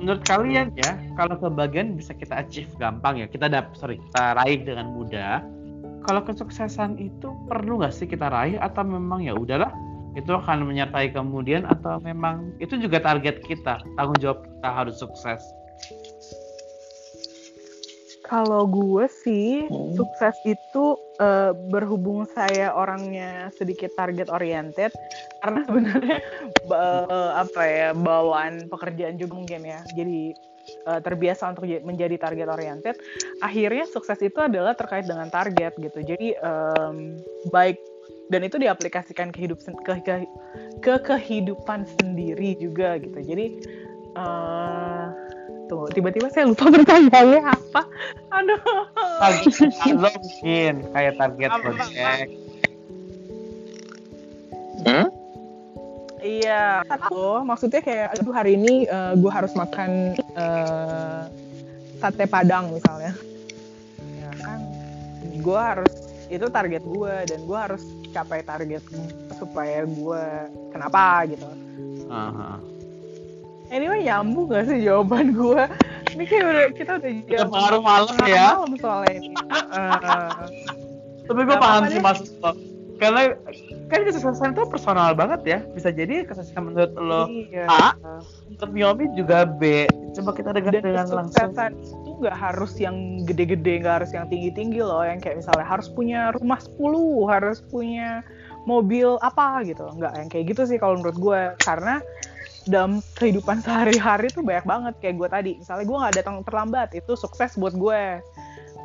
[0.00, 4.64] Menurut kalian ya, kalau kebahagiaan bisa kita achieve gampang ya, kita dap sorry, kita raih
[4.64, 5.44] dengan mudah.
[6.08, 9.68] Kalau kesuksesan itu perlu nggak sih kita raih atau memang ya udahlah
[10.16, 15.44] itu akan menyertai kemudian atau memang itu juga target kita tanggung jawab kita harus sukses.
[18.24, 20.00] Kalau gue sih Hmm.
[20.00, 24.96] sukses itu eh, berhubung saya orangnya sedikit target oriented
[25.44, 26.18] karena sebenarnya
[26.88, 30.32] eh, apa ya bawaan pekerjaan juga mungkin ya jadi
[30.88, 32.96] eh, terbiasa untuk menjadi target oriented
[33.44, 37.20] akhirnya sukses itu adalah terkait dengan target gitu jadi em,
[37.52, 37.76] baik
[38.32, 40.14] dan itu diaplikasikan ke hidup ke, ke,
[40.80, 43.46] ke kehidupan sendiri juga gitu jadi
[44.16, 45.08] eh
[45.68, 47.82] Tuh, tiba-tiba saya lupa pertanyaannya apa.
[48.32, 48.60] Aduh.
[49.20, 52.28] Target lo mungkin kayak target project.
[54.88, 55.06] hmm?
[56.18, 61.22] Iya, satu maksudnya kayak aduh hari ini gue harus makan eh,
[61.98, 63.12] sate padang misalnya
[63.98, 64.60] ya kan
[65.38, 65.92] gue harus
[66.28, 67.82] itu target gue dan gue harus
[68.14, 68.84] capai target
[69.36, 70.24] supaya gue
[70.70, 71.46] kenapa gitu
[72.08, 72.62] Aha.
[73.74, 75.62] anyway nyambung gak sih jawaban gue
[76.16, 78.56] ini kayak udah kita udah jam pengaruh malam ya.
[78.56, 80.30] malam soalnya ini Heeh.
[81.28, 82.52] Tapi gue paham sih maksud lo.
[82.98, 83.30] Karena
[83.88, 85.58] kan kesuksesan itu personal banget ya.
[85.72, 87.64] Bisa jadi kesuksesan menurut lo iya.
[87.70, 87.94] A,
[88.50, 89.86] menurut Miomi juga B.
[90.18, 91.30] Coba kita dengar dan dengan langsung.
[91.30, 95.86] kesuksesan itu nggak harus yang gede-gede nggak harus yang tinggi-tinggi loh yang kayak misalnya harus
[95.86, 96.74] punya rumah 10
[97.30, 98.26] harus punya
[98.66, 102.02] mobil apa gitu nggak yang kayak gitu sih kalau menurut gue karena
[102.66, 107.12] dalam kehidupan sehari-hari tuh banyak banget kayak gue tadi misalnya gue nggak datang terlambat itu
[107.14, 108.02] sukses buat gue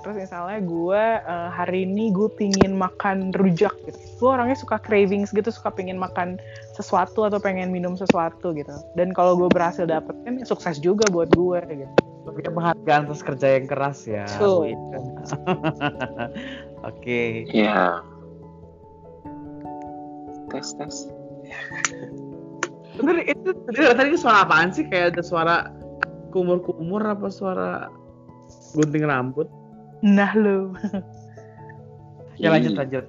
[0.04, 5.32] terus misalnya gue eh, hari ini gue pingin makan rujak gitu gue orangnya suka cravings
[5.32, 6.36] gitu suka pingin makan
[6.76, 11.32] sesuatu atau pengen minum sesuatu gitu dan kalau gue berhasil dapetin ya sukses juga buat
[11.32, 14.24] gue gitu Sebagai penghargaan atas kerja yang keras ya.
[16.90, 17.44] Oke.
[17.52, 18.00] Ya.
[20.48, 21.12] Tes tes.
[22.96, 24.88] Bener, itu tadi tadi suara apaan sih?
[24.88, 25.56] Kayak ada suara
[26.32, 27.92] kumur-kumur apa suara
[28.72, 29.52] gunting rambut?
[30.04, 30.76] Nah lo
[32.42, 33.06] Ya lanjut lanjut.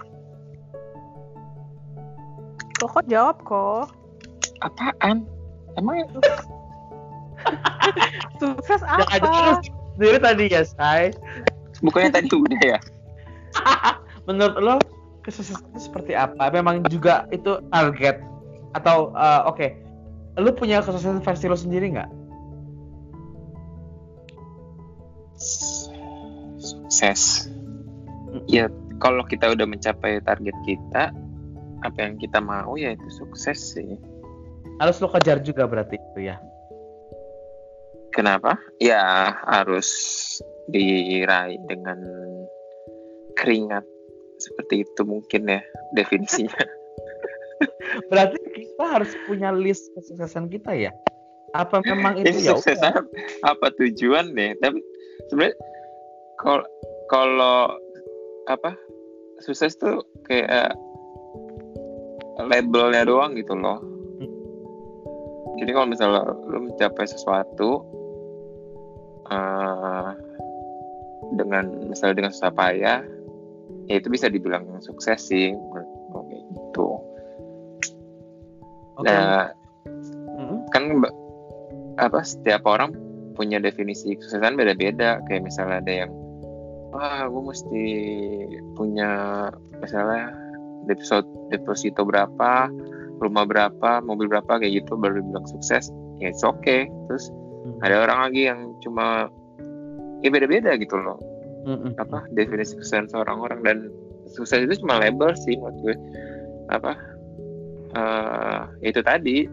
[2.76, 3.88] kok kok jawab kok
[4.62, 5.26] Apaan?
[5.74, 6.04] Emang
[8.40, 9.58] sukses Yang aja apa terus
[9.94, 11.12] sendiri tadi ya, Say.
[11.82, 12.78] bukannya tadi udah ya?
[14.30, 14.74] Menurut lo
[15.26, 16.48] kesuksesan itu seperti apa?
[16.48, 18.22] Memang juga itu target
[18.72, 19.66] atau eh, oke,
[20.40, 22.08] lo punya kesuksesan versi lo sendiri nggak?
[26.88, 27.48] Sukses.
[28.50, 28.68] Ya,
[29.00, 31.14] kalau kita udah mencapai target kita,
[31.84, 33.96] apa yang kita mau ya itu sukses sih.
[34.80, 36.36] Harus lo kejar juga berarti itu ya.
[38.14, 38.58] Kenapa?
[38.78, 39.88] Ya harus
[40.70, 41.98] diraih dengan
[43.34, 43.84] keringat
[44.38, 45.60] seperti itu mungkin ya
[45.94, 46.62] definisinya.
[48.10, 50.92] Berarti kita harus punya list kesuksesan kita ya.
[51.54, 52.54] Apa memang itu ya?
[52.54, 53.04] sukses apa,
[53.46, 54.56] apa tujuan deh?
[54.58, 54.78] Tapi
[55.30, 55.56] sebenarnya
[56.44, 56.64] kalau
[57.08, 57.72] kalau
[58.52, 58.76] apa
[59.40, 60.76] sukses tuh kayak
[62.36, 63.80] labelnya doang gitu loh.
[65.54, 67.80] Jadi kalau misalnya lu mencapai sesuatu
[69.32, 70.10] eh,
[71.32, 73.00] dengan misalnya dengan susah payah,
[73.88, 77.00] ya itu bisa dibilang sukses sih kayak gitu.
[79.00, 79.08] Oke.
[79.08, 79.48] Nah,
[80.36, 80.58] Mm-mm.
[80.74, 80.84] kan
[82.02, 82.92] apa setiap orang
[83.34, 86.12] punya definisi kesuksesan beda-beda kayak misalnya ada yang
[86.94, 87.84] wah gue mesti
[88.78, 89.10] punya
[89.82, 90.30] misalnya
[90.86, 92.70] deposito deposito berapa
[93.18, 97.28] rumah berapa mobil berapa kayak gitu baru bilang sukses ya it's okay terus
[97.64, 97.80] Hmm.
[97.80, 99.24] ada orang lagi yang cuma
[100.20, 101.16] ya beda-beda gitu loh
[101.64, 101.96] Mm-mm.
[101.96, 103.78] apa definisi kesuksesan seorang orang dan
[104.28, 105.96] sukses itu cuma label sih menurut gue
[106.68, 106.92] apa
[107.96, 109.48] eh itu tadi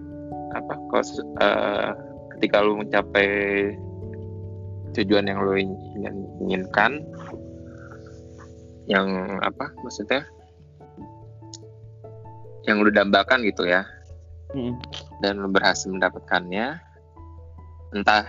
[0.52, 0.76] apa
[1.08, 1.96] su- eh,
[2.36, 3.72] ketika lu mencapai
[4.92, 7.00] tujuan yang lu ingin- inginkan
[8.90, 10.26] yang apa maksudnya?
[12.66, 13.86] Yang lu dambakan gitu ya.
[14.52, 14.76] Mm-mm.
[15.24, 16.76] dan lu berhasil mendapatkannya.
[17.96, 18.28] Entah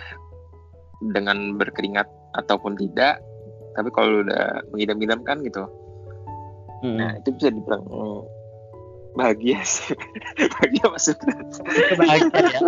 [1.13, 2.07] dengan berkeringat
[2.39, 3.19] ataupun tidak.
[3.73, 5.65] Tapi kalau lu udah mengidam-idamkan gitu.
[6.83, 6.99] Mm-mm.
[6.99, 7.87] nah itu bisa dibilang
[9.13, 9.93] bahagia sih.
[10.57, 11.35] Bahagia maksudnya.
[11.53, 12.61] Itu bahagia ya.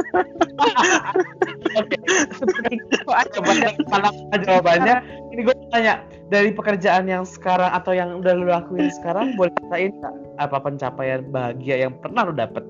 [1.81, 1.97] Oke,
[2.31, 3.29] seperti itu aja.
[3.33, 3.53] Coba
[3.91, 4.11] karena
[4.45, 4.97] jawabannya.
[5.35, 5.95] Ini gue tanya
[6.31, 11.21] dari pekerjaan yang sekarang atau yang udah lu lakuin sekarang, boleh ceritain nggak apa pencapaian
[11.35, 12.63] bahagia yang pernah lu dapet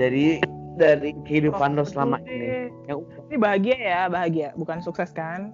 [0.00, 0.40] dari
[0.80, 2.72] dari kehidupan lo selama ini?
[2.88, 4.48] Yang ini bahagia ya bahagia.
[4.56, 5.52] Bukan sukses kan?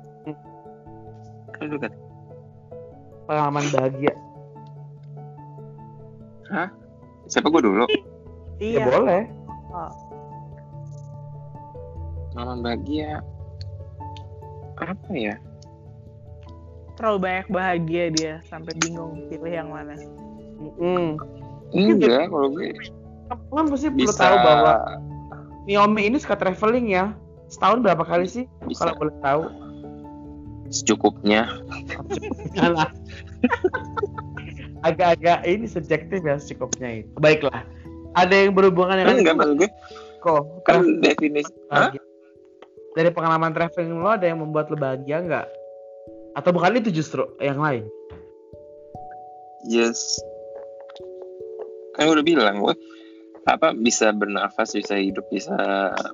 [1.57, 1.93] Kan lu kan
[3.27, 4.15] pengalaman bahagia.
[7.31, 7.87] Siapa gue dulu
[8.61, 9.23] Ya iya boleh.
[9.73, 9.89] Oh,
[12.31, 13.25] pengalaman bahagia
[14.77, 15.37] apa ya
[16.97, 19.97] terlalu banyak bahagia dia sampai bingung pilih yang mana
[20.77, 21.17] Mm.
[21.73, 22.77] enggak kalau gue
[23.31, 24.75] Kan pasti perlu bisa tahu bahwa
[25.65, 27.15] Miomi ini suka traveling ya.
[27.49, 28.45] Setahun berapa kali sih?
[28.67, 29.43] bisa Kalau boleh tahu.
[30.69, 31.49] secukupnya
[32.59, 32.91] Alah.
[34.81, 37.13] Agak-agak ini subjektif ya secukupnya itu.
[37.21, 37.65] Baiklah.
[38.17, 39.71] Ada yang berhubungan dengan enggak maksud gue
[40.21, 41.53] kok kan definisi.
[42.99, 45.47] Dari pengalaman traveling lo ada yang membuat lo bahagia nggak?
[46.35, 47.87] Atau bukan itu justru yang lain?
[49.69, 50.21] yes
[51.97, 52.75] kan udah bilang gue
[53.49, 55.57] apa bisa bernafas bisa hidup bisa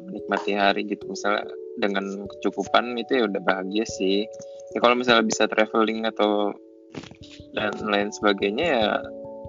[0.02, 4.24] menikmati hari gitu misalnya dengan kecukupan itu ya udah bahagia sih
[4.72, 6.54] ya kalau misalnya bisa traveling atau
[7.56, 8.86] dan lain sebagainya ya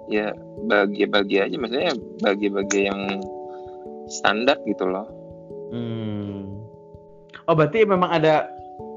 [0.07, 0.27] ya
[0.71, 3.01] bahagia-bahagia aja maksudnya bahagia-bahagia yang
[4.07, 5.07] standar gitu loh
[5.67, 6.63] Hmm.
[7.47, 8.47] Oh berarti memang ada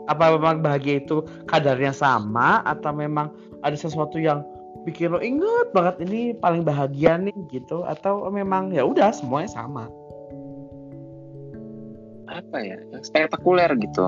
[0.07, 3.31] apa memang bahagia itu kadarnya sama atau memang
[3.63, 4.43] ada sesuatu yang
[4.87, 9.91] bikin lo inget banget ini paling bahagia nih gitu atau memang ya udah semuanya sama.
[12.31, 14.07] apa ya yang spektakuler gitu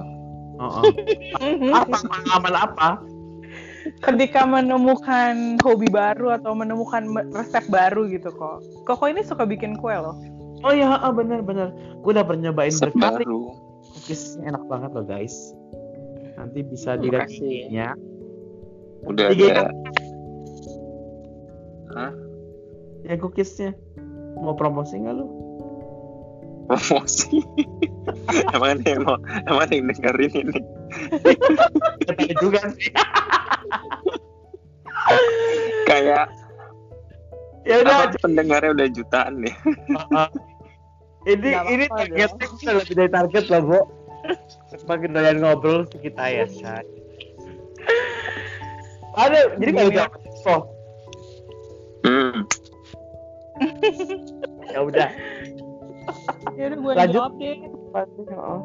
[0.63, 0.85] Oh, oh.
[1.83, 2.89] apa pengalaman apa?
[4.03, 8.63] Ketika menemukan hobi baru atau menemukan me- resep baru gitu kok.
[8.87, 10.15] Koko ini suka bikin kue loh.
[10.63, 11.75] Oh ya, oh, bener-bener.
[12.03, 13.27] Gue udah pernah nyobain Resep berkali.
[13.27, 13.43] baru
[13.93, 15.35] Cookies enak banget loh guys.
[16.39, 17.29] Nanti bisa dilihat
[17.69, 17.95] nya.
[19.03, 19.75] udah ada
[23.03, 23.75] Ya cookiesnya.
[24.39, 25.27] Mau promosi nggak lu?
[26.79, 27.43] promosi
[28.55, 29.17] emang ada yang mau
[29.49, 30.61] emang ada yang dengerin ini
[32.07, 32.93] Kata juga sih.
[35.89, 36.31] kayak
[37.67, 38.11] ya udah.
[38.23, 39.55] pendengarnya udah jutaan nih
[40.15, 40.29] Uh,
[41.31, 43.81] ini Nggak ini targetnya kita lebih dari target loh, Bu.
[44.89, 46.83] Makin doyan ngobrol kita ya, Shay.
[49.13, 49.85] Ada, jadi Iya.
[49.91, 50.57] bisa info.
[52.03, 52.35] hmm.
[53.63, 54.73] Iya.
[54.73, 55.09] Ya udah.
[56.57, 57.15] Ya udah gue Lanjut.
[57.15, 57.57] jawab deh.
[57.93, 58.61] Pasti, oh.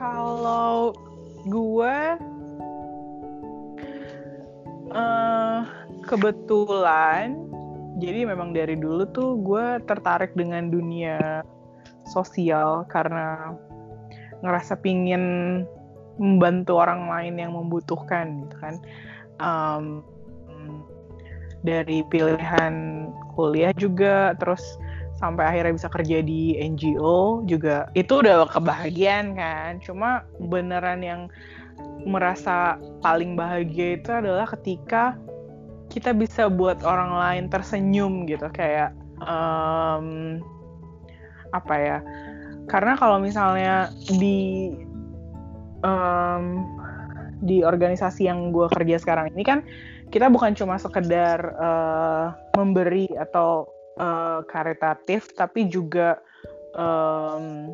[0.00, 0.96] Kalau
[1.44, 1.98] gue
[4.90, 5.60] eh
[6.08, 7.36] kebetulan
[8.00, 11.44] jadi memang dari dulu tuh gue tertarik dengan dunia
[12.08, 13.52] sosial karena
[14.40, 15.22] ngerasa pingin
[16.16, 18.74] membantu orang lain yang membutuhkan gitu kan.
[19.36, 20.00] Em,
[21.60, 22.74] dari pilihan
[23.36, 24.64] kuliah juga terus
[25.20, 27.92] sampai akhirnya bisa kerja di NGO juga.
[27.92, 29.78] Itu udah kebahagiaan kan.
[29.84, 31.20] Cuma beneran yang
[32.08, 35.20] merasa paling bahagia itu adalah ketika
[35.92, 38.48] kita bisa buat orang lain tersenyum gitu.
[38.50, 40.40] Kayak em,
[41.52, 41.98] apa ya?
[42.66, 44.72] Karena kalau misalnya di
[45.84, 46.44] em,
[47.44, 49.64] di organisasi yang gue kerja sekarang ini kan
[50.12, 52.26] kita bukan cuma sekedar eh,
[52.58, 56.16] memberi atau eh, karitatif tapi juga
[56.72, 57.68] em,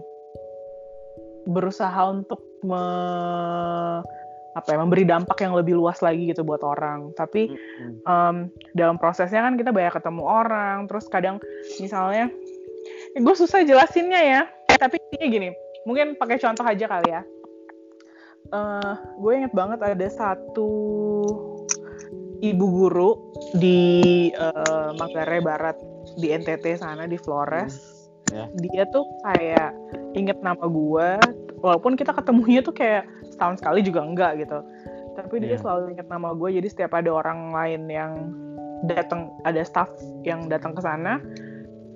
[1.46, 4.02] berusaha untuk me-
[4.56, 7.14] apa ya memberi dampak yang lebih luas lagi gitu buat orang.
[7.14, 7.54] Tapi
[8.02, 8.36] em,
[8.74, 11.38] dalam prosesnya kan kita banyak ketemu orang terus kadang
[11.78, 12.26] misalnya
[13.16, 14.42] gue susah jelasinnya ya
[14.76, 15.50] tapi intinya gini
[15.88, 17.22] mungkin pakai contoh aja kali ya.
[18.46, 20.70] Eh, gue inget banget ada satu
[22.42, 25.76] ibu guru di eh, Manggarai Barat
[26.16, 27.94] di NTT sana di Flores.
[28.26, 28.50] Ya.
[28.58, 29.70] dia tuh kayak
[30.18, 31.08] inget nama gue
[31.62, 34.66] walaupun kita ketemunya tuh kayak setahun sekali juga enggak gitu.
[35.14, 35.62] Tapi dia Iya.
[35.62, 38.12] selalu inget nama gue jadi setiap ada orang lain yang
[38.84, 39.86] datang ada staff
[40.26, 41.22] yang datang ke sana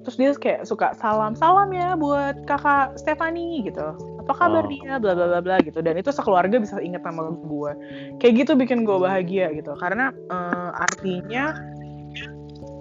[0.00, 3.84] terus dia kayak suka salam salam ya buat kakak Stefani gitu.
[4.22, 4.70] Apa kabar Oh.
[4.70, 4.96] dia?
[4.96, 5.82] Bla bla bla bla gitu.
[5.82, 7.72] Dan itu sekeluarga bisa inget nama gue
[8.16, 9.74] kayak gitu bikin gue bahagia gitu.
[9.76, 11.52] Karena eh, artinya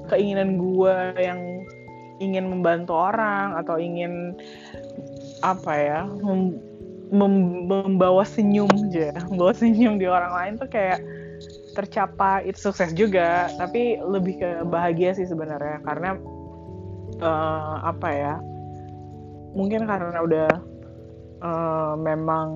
[0.10, 1.64] keinginan gue yang
[2.20, 4.36] ingin membantu orang atau ingin
[5.40, 6.60] apa ya mem-
[7.10, 9.16] mem- membawa senyum aja.
[9.32, 11.00] Membawa senyum di orang lain tuh kayak
[11.74, 13.48] tercapai itu sukses juga.
[13.56, 15.80] Tapi lebih ke bahagia sih sebenarnya.
[15.88, 16.20] Karena
[17.20, 18.36] eh, apa ya
[19.58, 20.50] mungkin karena udah
[21.42, 22.48] eh, memang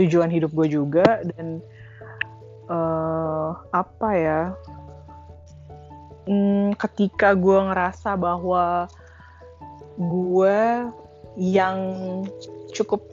[0.00, 1.60] tujuan hidup gue juga dan
[2.70, 4.40] eh, apa ya
[6.28, 8.88] Hmm, ketika gue ngerasa bahwa
[9.96, 10.58] gue
[11.40, 11.78] yang
[12.72, 13.04] cukup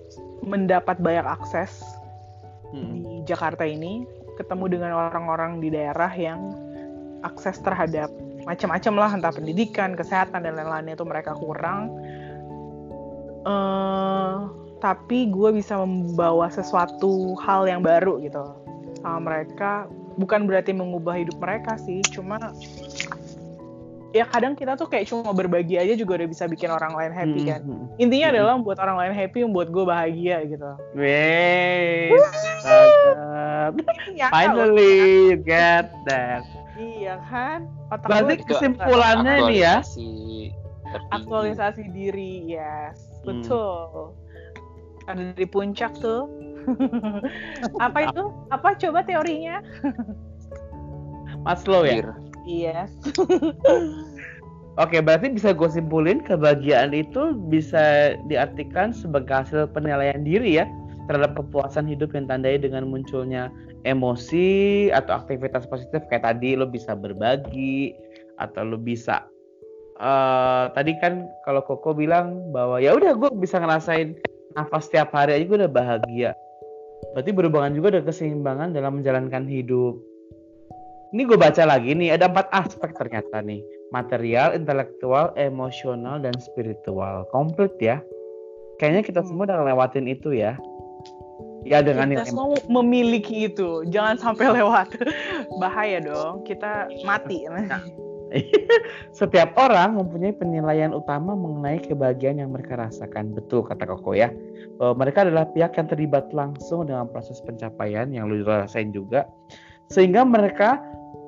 [0.44, 1.84] mendapat banyak akses
[2.68, 3.00] Hmm.
[3.00, 4.04] di Jakarta ini
[4.36, 6.52] ketemu dengan orang-orang di daerah yang
[7.24, 8.12] akses terhadap
[8.44, 11.92] macam-macam lah entah pendidikan, kesehatan dan lain-lainnya itu mereka kurang.
[13.48, 14.36] Eh,
[14.78, 18.44] tapi gue bisa membawa sesuatu hal yang baru gitu
[19.02, 19.88] sama mereka.
[20.18, 22.38] Bukan berarti mengubah hidup mereka sih, cuma
[24.10, 27.42] ya kadang kita tuh kayak cuma berbagi aja juga udah bisa bikin orang lain happy
[27.46, 27.62] kan.
[27.62, 27.86] Hmm.
[28.02, 28.34] Intinya Hmm.
[28.34, 30.72] adalah membuat orang lain happy, membuat gue bahagia gitu.
[34.18, 34.98] Iya, Finally
[35.30, 36.42] you get that.
[36.78, 37.70] Iya kan?
[37.90, 39.82] Otak Berarti kesimpulannya ini ya.
[39.82, 40.10] aktualisasi
[40.88, 41.14] tertinggi.
[41.14, 43.26] aktualisasi diri, yes, Hmm.
[43.44, 44.14] betul.
[45.06, 46.28] Ada di puncak tuh.
[47.86, 48.24] Apa itu?
[48.52, 49.64] Apa coba teorinya?
[51.46, 52.16] Maslow ya.
[52.48, 52.92] Yes.
[54.84, 60.70] Oke, berarti bisa gue simpulin kebahagiaan itu bisa diartikan sebagai hasil penilaian diri ya
[61.10, 63.50] terhadap kepuasan hidup yang tandai dengan munculnya
[63.90, 67.96] emosi atau aktivitas positif kayak tadi lo bisa berbagi
[68.38, 69.26] atau lo bisa
[69.98, 74.18] uh, tadi kan kalau Koko bilang bahwa ya udah gue bisa ngerasain
[74.54, 76.32] nafas setiap hari aja gue udah bahagia.
[77.14, 79.98] Berarti berhubungan juga dengan keseimbangan dalam menjalankan hidup.
[81.16, 83.64] Ini gue baca lagi nih, ada empat aspek ternyata nih.
[83.96, 87.24] Material, intelektual, emosional, dan spiritual.
[87.32, 88.04] Komplit ya.
[88.78, 89.28] Kayaknya kita hmm.
[89.32, 90.60] semua udah lewatin itu ya.
[91.68, 93.88] Ya dengan kita semua memiliki itu.
[93.88, 95.00] Jangan sampai lewat.
[95.58, 96.44] Bahaya dong.
[96.44, 97.48] Kita mati.
[97.48, 97.82] Nah.
[99.20, 103.34] Setiap orang mempunyai penilaian utama mengenai kebahagiaan yang mereka rasakan.
[103.34, 104.32] Betul kata Koko ya.
[104.78, 109.26] Bahwa mereka adalah pihak yang terlibat langsung dengan proses pencapaian yang lu rasain juga.
[109.88, 110.80] Sehingga mereka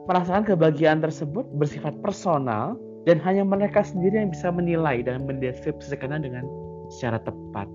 [0.09, 2.75] merasakan kebahagiaan tersebut bersifat personal
[3.07, 6.43] dan hanya mereka sendiri yang bisa menilai dan mendeskripsikannya dengan
[6.91, 7.67] secara tepat.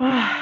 [0.00, 0.32] Wah,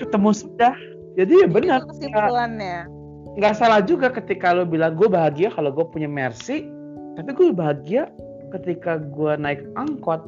[0.00, 0.74] ketemu sudah.
[1.18, 1.84] Jadi ya benar.
[1.90, 2.99] kesimpulannya.
[3.38, 6.66] Nggak salah juga ketika lo bilang gue bahagia kalau gue punya mercy,
[7.14, 8.10] tapi gue bahagia
[8.50, 10.26] ketika gue naik angkot.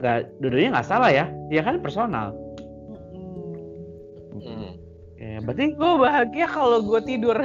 [0.00, 1.82] Gak, duduknya nggak salah ya, dia kan?
[1.82, 2.32] Personal.
[5.40, 7.36] berarti gue bahagia kalau gue tidur.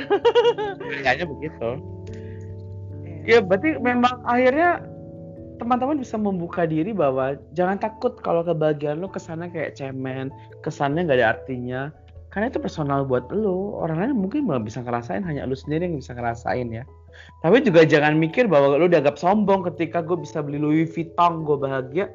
[1.04, 1.70] Kayaknya begitu.
[3.26, 4.86] Ya berarti memang akhirnya
[5.58, 10.30] teman-teman bisa membuka diri bahwa jangan takut kalau kebahagiaan lo ke sana kayak cemen
[10.62, 11.82] kesannya nggak ada artinya
[12.36, 16.04] karena itu personal buat lo orang lain mungkin belum bisa ngerasain hanya lo sendiri yang
[16.04, 16.84] bisa ngerasain ya
[17.40, 21.56] tapi juga jangan mikir bahwa lo dianggap sombong ketika gue bisa beli Louis Vuitton gue
[21.56, 22.12] bahagia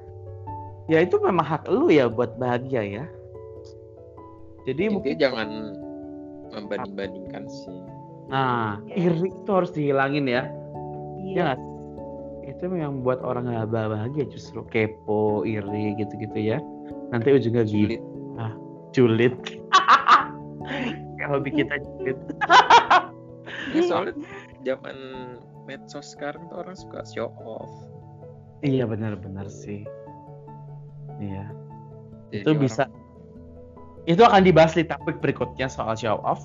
[0.93, 3.05] ya itu memang hak lo ya buat bahagia ya
[4.69, 5.49] jadi Intinya mungkin jangan
[6.53, 7.77] membanding-bandingkan sih.
[8.31, 10.47] Nah, iri itu harus dihilangin ya.
[11.19, 11.59] Iya.
[12.45, 16.59] Ya, itu yang membuat orang nggak bahagia justru kepo, iri gitu-gitu ya.
[17.11, 18.03] Nanti ujungnya julid.
[18.39, 18.55] Ah,
[18.95, 19.35] julid.
[21.31, 22.19] Hobi kita julid.
[23.77, 24.15] ya, soalnya
[24.65, 24.97] zaman
[25.69, 27.71] medsos sekarang tuh orang suka show off.
[28.65, 29.85] Iya benar-benar sih.
[31.21, 31.47] Iya.
[32.33, 32.63] Jadi itu orang...
[32.65, 32.85] bisa
[34.09, 36.41] itu akan dibahas di topik berikutnya soal show off.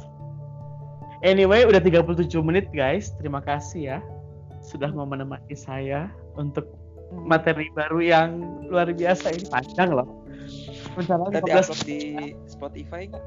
[1.23, 3.15] Anyway, udah 37 menit guys.
[3.17, 3.99] Terima kasih ya
[4.65, 6.65] sudah mau menemani saya untuk
[7.13, 8.29] materi baru yang
[8.65, 10.25] luar biasa ini panjang loh.
[10.97, 13.25] Upload di Spotify nggak?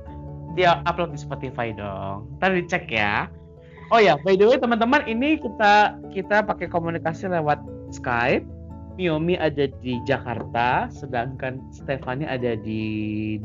[0.58, 2.26] Dia upload di Spotify dong.
[2.42, 3.30] Ntar dicek ya.
[3.94, 7.62] Oh ya, by the way teman-teman, ini kita kita pakai komunikasi lewat
[7.94, 8.42] Skype.
[8.98, 12.82] Miomi ada di Jakarta, sedangkan Stefani ada di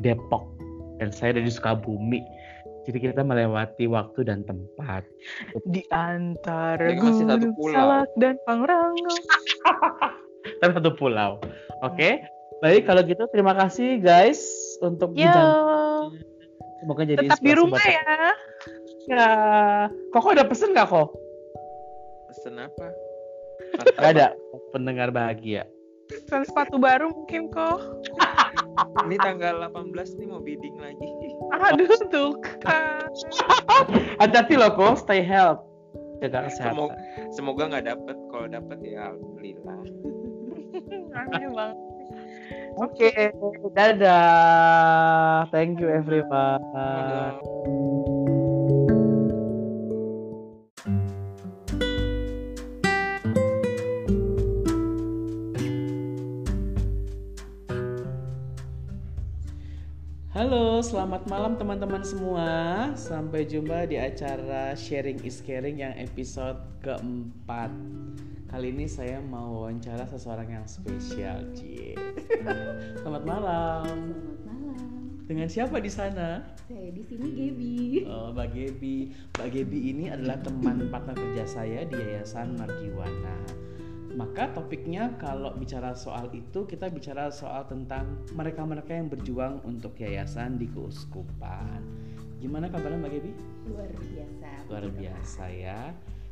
[0.02, 0.50] Depok
[0.98, 2.26] dan saya dari Sukabumi.
[2.90, 5.06] Jadi kita melewati waktu dan tempat.
[5.70, 9.14] Di antara gunung salak dan pangrango.
[10.60, 11.38] Tapi satu pulau.
[11.86, 11.96] Oke.
[11.96, 12.14] Okay?
[12.60, 14.42] Baik kalau gitu terima kasih guys
[14.82, 15.28] untuk Yo.
[16.84, 18.04] Semoga jadi Tetap di rumah ya.
[19.08, 19.30] Ya.
[20.12, 21.16] Kok udah pesen nggak kok?
[22.28, 22.88] Pesen apa?
[23.96, 24.36] Gak ada
[24.76, 25.64] pendengar bahagia.
[26.12, 27.80] Pesen sepatu baru mungkin kok.
[29.08, 31.08] Ini tanggal 18 nih mau bidding lagi.
[31.72, 32.36] Aduh tuh.
[34.20, 35.64] Hati-hati loh kok, stay health.
[36.20, 36.76] Jaga kesehatan.
[36.76, 36.96] Semoga
[37.32, 38.18] semoga nggak dapet.
[38.28, 39.80] Kalau dapet ya alhamdulillah.
[41.16, 41.74] Amin bang.
[42.74, 43.30] Oke, okay,
[43.70, 45.46] dadah.
[45.54, 46.58] Thank you everyone.
[60.34, 62.50] Halo, selamat malam teman-teman semua.
[62.98, 67.70] Sampai jumpa di acara Sharing is Caring yang episode keempat.
[68.54, 71.98] Kali ini saya mau wawancara seseorang yang spesial, Cie.
[73.02, 74.14] Selamat malam.
[74.14, 74.90] Selamat malam.
[75.26, 76.46] Dengan siapa di sana?
[76.70, 78.06] Saya di sini Gebi.
[78.06, 79.10] Oh, Mbak Gebi.
[79.34, 83.66] Mbak Gebi ini adalah teman partner kerja saya di Yayasan Marjiwana
[84.14, 90.62] maka topiknya kalau bicara soal itu kita bicara soal tentang mereka-mereka yang berjuang untuk yayasan
[90.62, 91.82] di keuskupan.
[92.38, 93.32] Gimana kabarnya Mbak Gebi?
[93.74, 94.50] Luar biasa.
[94.70, 95.82] Luar biasa ya.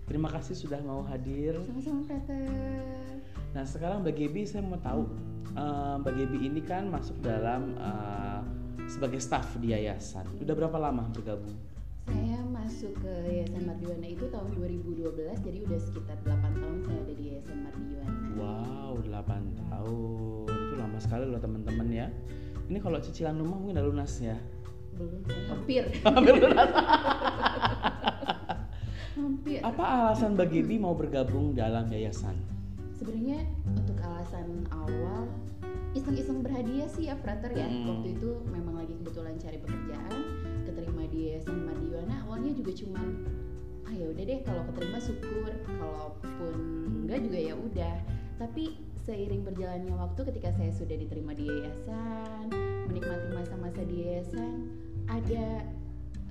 [0.06, 1.56] Terima kasih sudah mau hadir.
[1.66, 2.45] Sama-sama Peter.
[3.52, 5.12] Nah sekarang Mbak Gebi saya mau tahu
[5.56, 8.43] uh, Mbak Gebi ini kan masuk dalam uh,
[8.88, 10.28] sebagai staff di yayasan.
[10.39, 11.56] Udah berapa lama bergabung?
[12.10, 17.14] Saya masuk ke Yayasan Mardiwana itu tahun 2012, jadi udah sekitar 8 tahun saya ada
[17.14, 18.28] di Yayasan Mardiwana.
[18.41, 20.49] Wow, 8 tahun.
[20.49, 22.08] Itu lama sekali loh teman-teman ya.
[22.68, 24.36] Ini kalau cicilan rumah mungkin udah lunas ya?
[24.97, 25.84] Belum, hampir.
[26.04, 26.70] hampir lunas.
[29.14, 32.36] hampir Apa alasan Mbak Gaby mau bergabung dalam yayasan?
[32.91, 35.26] sebenarnya untuk alasan awal
[35.97, 37.97] iseng-iseng berhadiah sih ya Frater ya Hmm.
[37.97, 40.16] waktu itu memang lagi kebetulan cari pekerjaan
[40.64, 43.07] keterima di Yayasan Mardiwana awalnya juga cuman
[43.84, 46.53] ah ya udah deh kalau keterima syukur kalaupun
[47.03, 47.95] enggak juga ya udah
[48.38, 48.64] tapi
[49.01, 52.53] seiring berjalannya waktu ketika saya sudah diterima di yayasan
[52.86, 54.70] menikmati masa-masa di yayasan
[55.09, 55.66] ada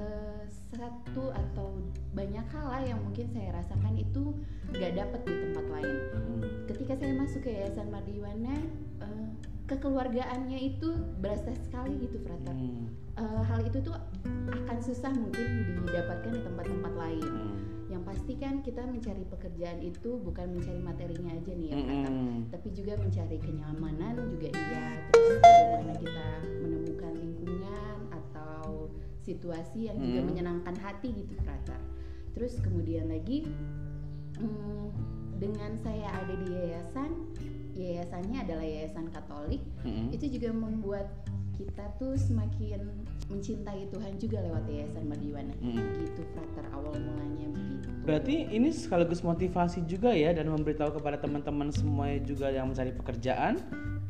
[0.00, 0.42] eh,
[0.72, 1.76] satu atau
[2.10, 4.32] banyak hal lah yang mungkin saya rasakan itu
[4.70, 6.42] nggak dapat di tempat lain Hmm.
[6.66, 8.54] ketika saya masuk ke Yayasan Mardiwana
[9.00, 9.26] eh,
[9.66, 10.88] kekeluargaannya itu
[11.20, 12.88] berasa sekali gitu Frater Hmm.
[13.14, 13.92] Eh, hal itu tuh
[14.48, 15.46] akan susah mungkin
[15.84, 17.58] didapatkan di tempat-tempat lain Hmm.
[17.88, 22.38] yang pasti kan kita mencari pekerjaan itu bukan mencari materinya aja nih ya Frater Hmm.
[22.48, 26.26] tapi juga mencari kenyamanan juga iya terus bagaimana kita
[26.60, 28.88] menemukan lingkungan atau
[29.30, 30.28] situasi yang juga Hmm.
[30.34, 31.78] menyenangkan hati gitu Frater
[32.34, 33.46] terus kemudian lagi
[34.38, 34.86] hmm,
[35.38, 37.10] dengan saya ada di yayasan
[37.78, 40.10] yayasannya adalah yayasan Katolik Hmm.
[40.10, 41.06] itu juga membuat
[41.60, 42.88] kita tuh semakin
[43.28, 45.76] mencintai Tuhan juga lewat yayasan Mardiwana Hmm.
[46.00, 51.68] gitu Frater awal mulanya begitu Berarti ini sekaligus motivasi juga ya dan memberitahu kepada teman-teman
[51.68, 53.60] semuanya juga yang mencari pekerjaan,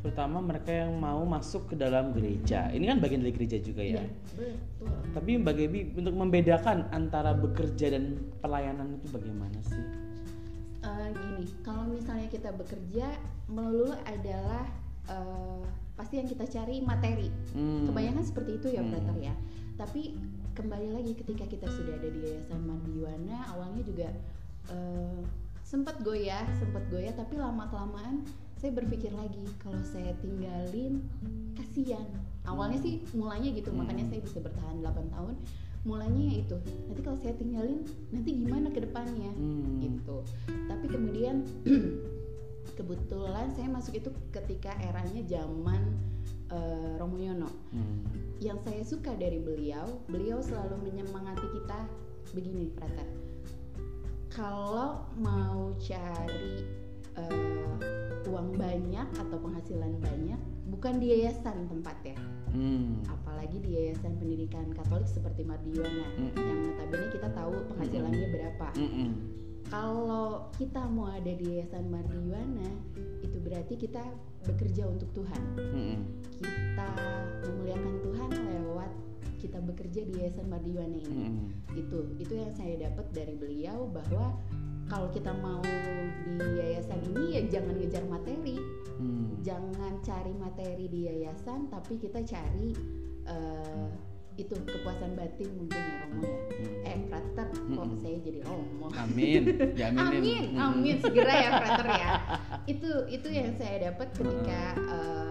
[0.01, 2.71] terutama mereka yang mau masuk ke dalam gereja.
[2.71, 3.99] Ini kan bagian dari gereja juga ya.
[3.99, 4.07] Iya,
[4.39, 9.83] betul Tapi Gaby untuk membedakan antara bekerja dan pelayanan itu bagaimana sih?
[10.81, 13.11] Eh, gini, kalau misalnya kita bekerja
[13.51, 14.65] melulu adalah
[15.11, 15.63] eh,
[15.95, 17.29] pasti yang kita cari materi.
[17.53, 17.89] Hmm.
[17.89, 18.91] Kebanyakan seperti itu ya, Hmm.
[18.91, 19.35] Frater ya.
[19.77, 20.15] Tapi
[20.53, 24.09] kembali lagi ketika kita sudah ada di Yayasan Mardiwana, awalnya juga
[24.71, 25.21] eh,
[25.65, 28.23] sempat goyah, sempat goyah, tapi lama kelamaan
[28.55, 31.01] saya berpikir lagi kalau saya tinggalin
[31.57, 32.05] kasihan.
[32.45, 33.83] Awalnya sih mulanya gitu, Hmm.
[33.83, 35.35] makanya saya bisa bertahan 8 tahun.
[35.81, 36.57] Mulanya ya itu.
[36.93, 37.81] Nanti kalau saya tinggalin,
[38.13, 39.33] nanti gimana ke depannya?
[39.33, 39.81] Hmm.
[39.81, 40.17] gitu.
[40.69, 41.41] Tapi kemudian
[42.77, 45.95] kebetulan saya masuk itu ketika eranya zaman
[46.51, 47.51] eh, Romo Yono.
[47.73, 48.05] Hmm.
[48.41, 51.79] Yang saya suka dari beliau, beliau selalu menyemangati kita
[52.33, 53.09] begini, Frater.
[54.31, 56.63] Kalau mau cari
[57.19, 60.41] eh, uang banyak atau penghasilan banyak,
[60.71, 62.17] bukan di yayasan tempatnya,
[62.51, 63.03] Hmm.
[63.07, 66.35] apalagi di yayasan pendidikan Katolik seperti Mardiwana, Hmm.
[66.39, 69.11] yang notabene kita tahu penghasilannya berapa Mm-mm.
[69.71, 72.71] Kalau kita mau ada di Yayasan Mardiwana
[73.23, 74.03] itu berarti kita
[74.45, 75.97] bekerja untuk Tuhan Mm-mm.
[76.43, 76.89] kita
[77.47, 78.91] memuliakan Tuhan lewat
[79.39, 81.79] kita bekerja di Yayasan Mardiwana ini Mm-mm.
[81.79, 84.35] itu itu yang saya dapat dari beliau bahwa
[84.91, 85.63] kalau kita mau
[86.27, 88.59] di yayasan ini ya jangan ngejar materi
[89.01, 89.41] Hmm.
[89.41, 92.77] jangan cari materi di yayasan tapi kita cari
[93.25, 93.89] eh,
[94.37, 96.83] itu kepuasan batin mungkin ya Romo ya Hmm.
[96.83, 97.99] eh Frater kok Mm-mm.
[97.99, 99.43] saya jadi Romo Amin.
[100.01, 102.11] Amin, amin segera ya Frater ya.
[102.67, 105.31] Itu itu yang saya dapat ketika eh,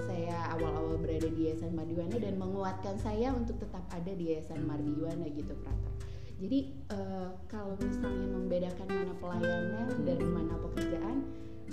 [0.00, 5.28] saya awal-awal berada di Yayasan Mardiwana dan menguatkan saya untuk tetap ada di Yayasan Mardiwana
[5.28, 5.92] gitu Frater.
[6.36, 6.58] Jadi
[6.88, 11.18] eh, kalau misalnya membedakan mana pelayanan dan mana pekerjaan,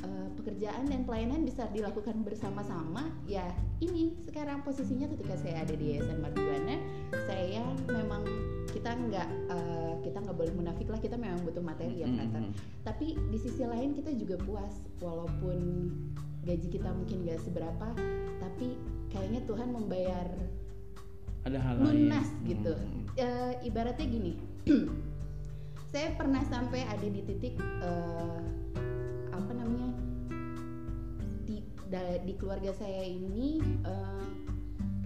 [0.03, 3.09] eh, pekerjaan dan pelayanan bisa dilakukan bersama-sama.
[3.25, 3.47] Ya
[3.79, 6.77] ini sekarang posisinya ketika saya ada di Yayasan Mardiwana,
[7.25, 8.27] saya memang
[8.73, 12.53] kita nggak eh, kita nggak boleh munafik lah kita memang butuh materi ya Frater Mm-mm.
[12.83, 15.87] tapi di sisi lain kita juga puas walaupun
[16.43, 17.87] gaji kita mungkin gak seberapa
[18.43, 18.75] tapi
[19.07, 20.27] kayaknya Tuhan membayar
[21.47, 22.11] Ada hal lain.
[22.11, 23.01] lunas gitu Mm-mm.
[23.15, 24.33] Eh, ibaratnya gini
[25.93, 28.41] saya pernah sampai ada di titik eh,
[32.23, 34.25] di keluarga saya ini eh,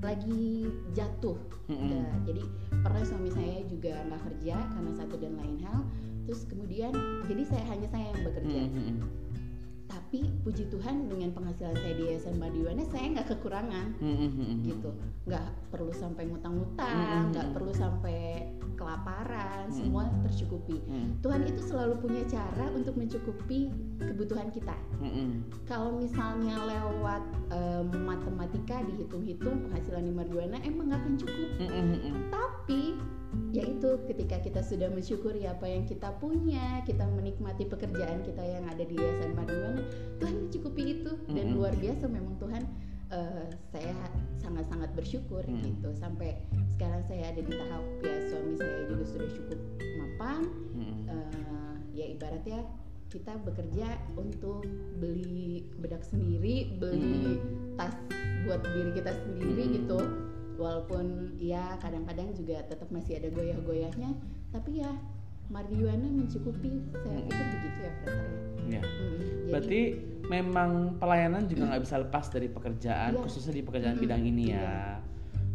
[0.02, 1.92] lagi jatuh Mm-mm.
[1.92, 2.42] Nah, jadi
[2.80, 5.84] pernah suami saya juga nggak kerja karena satu dan lain hal.
[6.28, 6.92] Terus kemudian
[7.28, 8.62] jadi saya hanya saya yang bekerja.
[8.72, 8.96] Mm-mm.
[9.88, 14.64] Tapi puji Tuhan dengan penghasilan saya di Yayasan Madiwana saya nggak kekurangan Mm-mm.
[14.68, 14.92] gitu.
[15.24, 19.74] Nggak perlu sampai ngutang-ngutang, nggak perlu sampai kelaparan, Mm.
[19.74, 20.80] semua tercukupi.
[20.86, 21.20] Mm.
[21.20, 23.68] Tuhan itu selalu punya cara untuk mencukupi
[24.00, 24.76] kebutuhan kita.
[25.02, 25.44] Mm-mm.
[25.66, 32.32] Kalau misalnya lewat em, matematika dihitung-hitung penghasilan di Mardiwana emang nggak akan cukup Mm-mm.
[32.32, 32.96] tapi
[33.52, 38.84] yaitu ketika kita sudah mensyukuri apa yang kita punya kita menikmati pekerjaan kita yang ada
[38.84, 39.82] di Yayasan Mardiwana
[40.20, 42.64] Tuhan mencukupi itu dan luar biasa memang Tuhan
[43.08, 43.96] eh, saya
[44.38, 45.64] sangat-sangat bersyukur Mm.
[45.64, 46.36] gitu sampai
[46.76, 49.60] sekarang saya ada di tahap ya suami saya juga sudah cukup
[49.96, 50.42] mapan
[50.76, 51.08] Mm-mm.
[51.08, 52.60] Eh, ya ibaratnya
[53.08, 53.88] kita bekerja
[54.20, 54.68] untuk
[55.00, 57.40] beli bedak sendiri beli
[57.80, 57.96] tas
[58.44, 59.74] buat diri kita sendiri Mm.
[59.82, 60.00] gitu
[60.58, 61.06] walaupun
[61.38, 64.10] ya kadang-kadang juga tetap masih ada goyah-goyahnya
[64.50, 64.92] tapi ya
[65.48, 68.84] marijuana mencukupi saya pikir begitu ya Frater ya Ya.
[68.84, 69.82] Mm, jadi- Berarti
[70.28, 73.22] memang pelayanan juga nggak bisa lepas dari pekerjaan, Iya.
[73.24, 74.04] khususnya di pekerjaan Mm-mm.
[74.04, 75.00] bidang ini ya.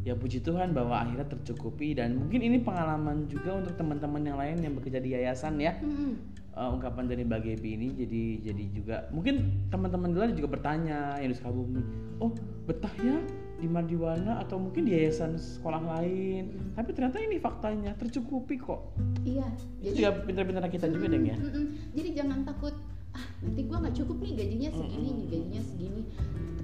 [0.03, 4.57] Ya puji Tuhan bahwa akhirnya tercukupi dan mungkin ini pengalaman juga untuk teman-teman yang lain
[4.59, 5.77] yang bekerja di yayasan ya.
[5.79, 6.17] Mm-mm.
[6.53, 9.35] Uh, ungkapan dari Mbak Gaby ini jadi jadi juga mungkin
[9.69, 11.81] teman-teman di luar juga bertanya yang di Sukabumi,
[12.17, 12.33] oh
[12.65, 13.17] betah ya
[13.63, 16.75] di Mardiwana atau mungkin di yayasan sekolah lain.
[16.75, 18.91] Tapi ternyata ini faktanya tercukupi kok.
[19.23, 19.47] iya
[19.79, 21.39] Itu jadi juga pintar-pintar kita juga deng ya.
[21.39, 21.95] Mm-mm.
[21.95, 22.75] Jadi jangan takut
[23.13, 26.03] ah nanti gua nggak cukup nih gajinya segini nih gajinya segini.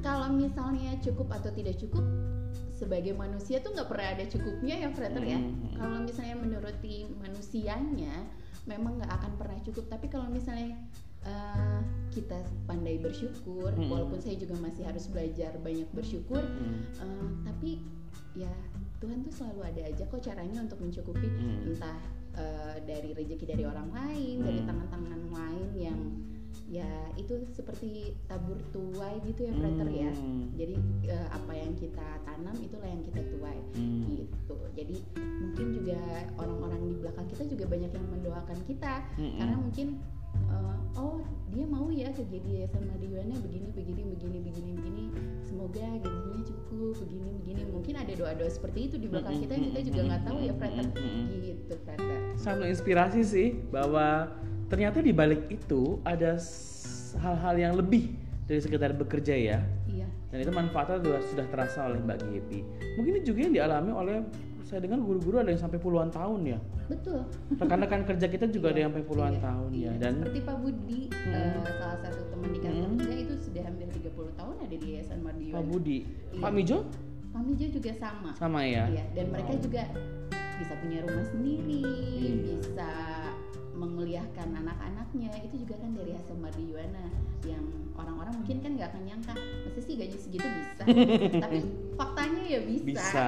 [0.02, 2.02] Kalau misalnya cukup atau tidak cukup
[2.74, 5.38] sebagai manusia tuh nggak pernah ada cukupnya ya Frater ya.
[5.38, 5.78] Mm-mm.
[5.78, 8.14] Kalau misalnya menuruti manusianya
[8.66, 9.86] memang nggak akan pernah cukup.
[9.86, 10.74] Tapi kalau misalnya
[11.28, 13.92] eh, kita pandai bersyukur, Mm-mm.
[13.92, 16.80] walaupun saya juga masih harus belajar banyak bersyukur, Hmm.
[16.98, 17.70] eh, tapi
[18.34, 18.50] ya
[18.98, 21.68] Tuhan tuh selalu ada aja kok caranya untuk mencukupi Hmm.
[21.70, 22.00] entah
[22.38, 24.68] eh, dari rezeki dari orang lain, dari Hmm.
[24.70, 26.00] tangan-tangan lain yang
[26.68, 30.12] ya itu seperti tabur tuai gitu ya Frater ya.
[30.14, 30.52] Hmm.
[30.54, 30.74] Jadi
[31.08, 34.06] eh, apa yang kita tanam itulah yang kita tuai Hmm.
[34.06, 34.54] gitu.
[34.76, 35.98] Jadi mungkin juga
[36.38, 39.38] orang-orang di belakang kita juga banyak yang mendoakan kita Mm-mm.
[39.38, 39.86] karena mungkin
[40.48, 45.04] eh, oh dia mau ya kerja di Yayasan Madiwana begini begini begini begini begini.
[45.44, 47.62] Semoga gajinya cukup begini begini.
[47.72, 50.86] Mungkin ada doa-doa seperti itu di belakang kita yang kita juga nggak tahu ya Frater
[51.40, 54.30] gitu Frater sangat inspirasi sih bahwa
[54.70, 56.38] ternyata di balik itu ada
[57.18, 58.14] hal-hal yang lebih
[58.46, 59.58] dari sekedar bekerja ya.
[59.90, 60.06] Iya.
[60.28, 62.60] Dan itu manfaatnya sudah, sudah terasa oleh Mbak Gepi
[62.98, 64.16] mungkin ini juga yang dialami oleh
[64.68, 67.24] saya dengar guru-guru ada yang sampai puluhan tahun ya betul
[67.56, 69.88] rekan-rekan kerja kita juga ada yang sampai puluhan Iya, tahun iya.
[69.88, 71.32] ya dan seperti Pak Budi Hmm.
[71.32, 73.00] eh, salah satu teman di kantor Hmm.
[73.00, 76.40] saya itu sudah hampir 30 tahun ada di Yayasan Pak Madiwana Budi Iya.
[76.44, 76.78] Pak Mijo
[77.28, 79.82] Pak Mijo juga sama sama ya Iya, dan mereka juga
[80.58, 81.82] bisa punya rumah sendiri,
[82.18, 82.32] Iya.
[82.44, 82.90] bisa
[83.78, 85.30] menguliahkan anak-anaknya.
[85.46, 87.06] Itu juga kan dari hasil Mardiwana
[87.46, 87.62] yang
[87.94, 90.82] orang-orang mungkin kan nggak akan nyangka, masa sih gaji segitu bisa.
[91.46, 91.58] Tapi
[91.94, 92.86] faktanya ya bisa.
[92.86, 93.26] bisa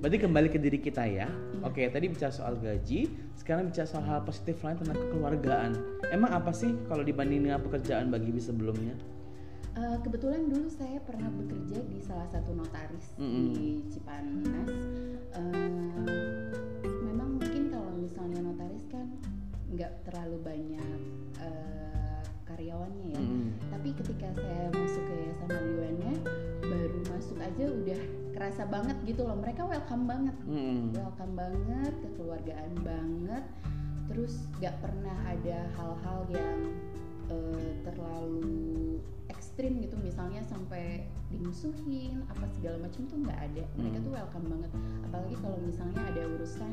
[0.00, 1.68] berarti kembali ke diri kita ya Iya.
[1.68, 5.72] oke tadi bicara soal gaji sekarang bicara soal hal positif lain tentang kekeluargaan
[6.08, 8.96] emang apa sih kalau dibanding dengan pekerjaan bagi sebelumnya
[9.70, 13.54] Eh, kebetulan dulu saya pernah bekerja di salah satu notaris Mm-mm.
[13.54, 14.66] di Cipanas.
[15.30, 16.10] Eh,
[17.06, 18.79] memang mungkin kalau misalnya notaris
[19.80, 21.00] nggak terlalu banyak
[21.40, 23.16] eh, karyawannya ya.
[23.16, 23.48] Mm-mm.
[23.72, 26.12] Tapi ketika saya masuk ke Yayasan Madiwana,
[26.60, 28.00] baru masuk aja udah
[28.36, 29.40] kerasa banget gitu loh.
[29.40, 30.92] Mereka welcome banget, Mm-mm.
[30.92, 33.44] welcome banget, kekeluargaan banget.
[34.12, 36.60] Terus nggak pernah ada hal-hal yang
[37.32, 39.00] eh, terlalu
[39.60, 43.62] ekstrim gitu, misalnya sampai dimusuhin apa segala macam tuh nggak ada.
[43.76, 44.06] Mereka Hmm.
[44.08, 44.70] tuh welcome banget.
[45.04, 46.72] Apalagi kalau misalnya ada urusan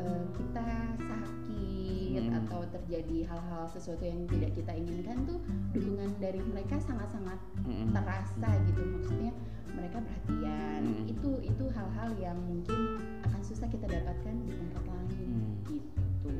[0.00, 2.38] eh, kita sakit Hmm.
[2.42, 5.36] atau terjadi hal-hal sesuatu yang tidak kita inginkan tuh
[5.76, 7.92] dukungan dari mereka sangat-sangat Mm-mm.
[7.92, 9.32] terasa gitu maksudnya
[9.68, 11.04] mereka perhatian Hmm.
[11.06, 12.80] itu itu hal-hal yang mungkin
[13.22, 15.54] akan susah kita dapatkan di tempat lain Hmm.
[15.68, 16.30] gitu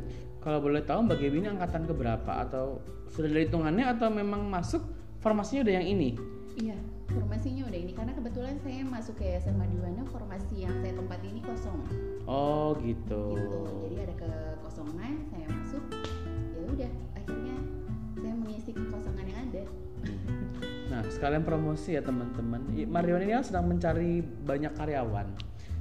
[0.40, 4.82] Kalau boleh tahu Mbak Gaby ini angkatan keberapa atau sudah ada hitungannya atau memang masuk
[5.22, 6.10] formasinya udah yang ini?
[6.60, 6.76] iya
[7.08, 11.40] formasinya udah ini karena kebetulan saya masuk ke Yayasan Madiwana formasi yang saya tempati ini
[11.40, 11.80] kosong
[12.28, 13.36] Oh gitu.
[13.36, 15.82] gitu jadi ada kekosongan saya masuk
[16.52, 17.56] ya udah akhirnya
[18.20, 19.64] saya mengisi kekosongan yang ada
[20.92, 22.68] Nah sekalian promosi ya teman-teman.
[22.84, 25.24] Marion ini kan sedang mencari banyak karyawan.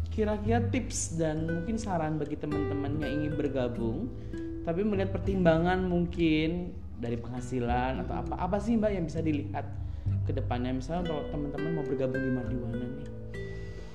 [0.07, 4.07] Kira-kira tips dan mungkin saran bagi teman-teman yang ingin bergabung,
[4.63, 6.71] tapi melihat pertimbangan mungkin
[7.01, 9.65] dari penghasilan atau apa apa sih Mbak yang bisa dilihat
[10.21, 13.07] ke depannya misalnya kalau teman-teman mau bergabung di Mardiwana nih.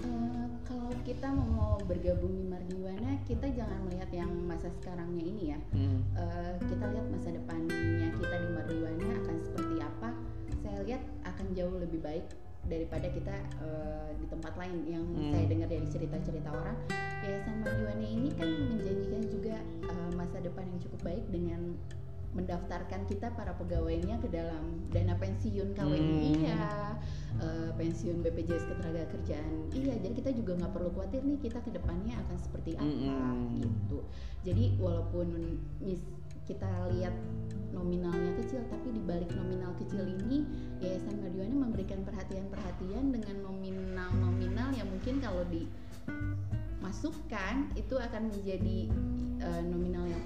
[0.03, 5.59] Eh, kalau kita mau bergabung di Mardiwana, kita jangan melihat yang masa sekarangnya ini ya.
[5.71, 6.03] Hmm.
[6.19, 10.11] Eh, kita lihat masa depannya kita di Mardiwana akan seperti apa.
[10.67, 12.27] Saya lihat akan jauh lebih baik
[12.67, 15.31] daripada kita eh, di tempat lain yang Hmm.
[15.31, 16.77] saya dengar dari cerita-cerita orang.
[17.23, 21.79] Yayasan Mardiwana ini kan menjanjikan juga eh, masa depan yang cukup baik dengan
[22.37, 26.23] mendaftarkan kita para pegawainya ke dalam dana pensiun KWI Hmm.
[26.37, 26.93] iya,
[27.41, 29.97] eh, pensiun BPJS Ketenagakerjaan iya.
[29.97, 33.65] Jadi kita juga nggak perlu khawatir nih kita ke depannya akan seperti apa Mm-mm.
[33.65, 34.05] gitu.
[34.45, 36.05] Jadi walaupun mis
[36.47, 37.11] kita lihat
[37.75, 40.47] nominalnya kecil, tapi di balik nominal kecil ini
[40.79, 45.43] Yayasan Mardiwana memberikan perhatian-perhatian dengan nominal-nominal yang mungkin kalau
[46.81, 48.89] dimasukkan itu akan menjadi
[49.43, 50.23] eh, nominal yang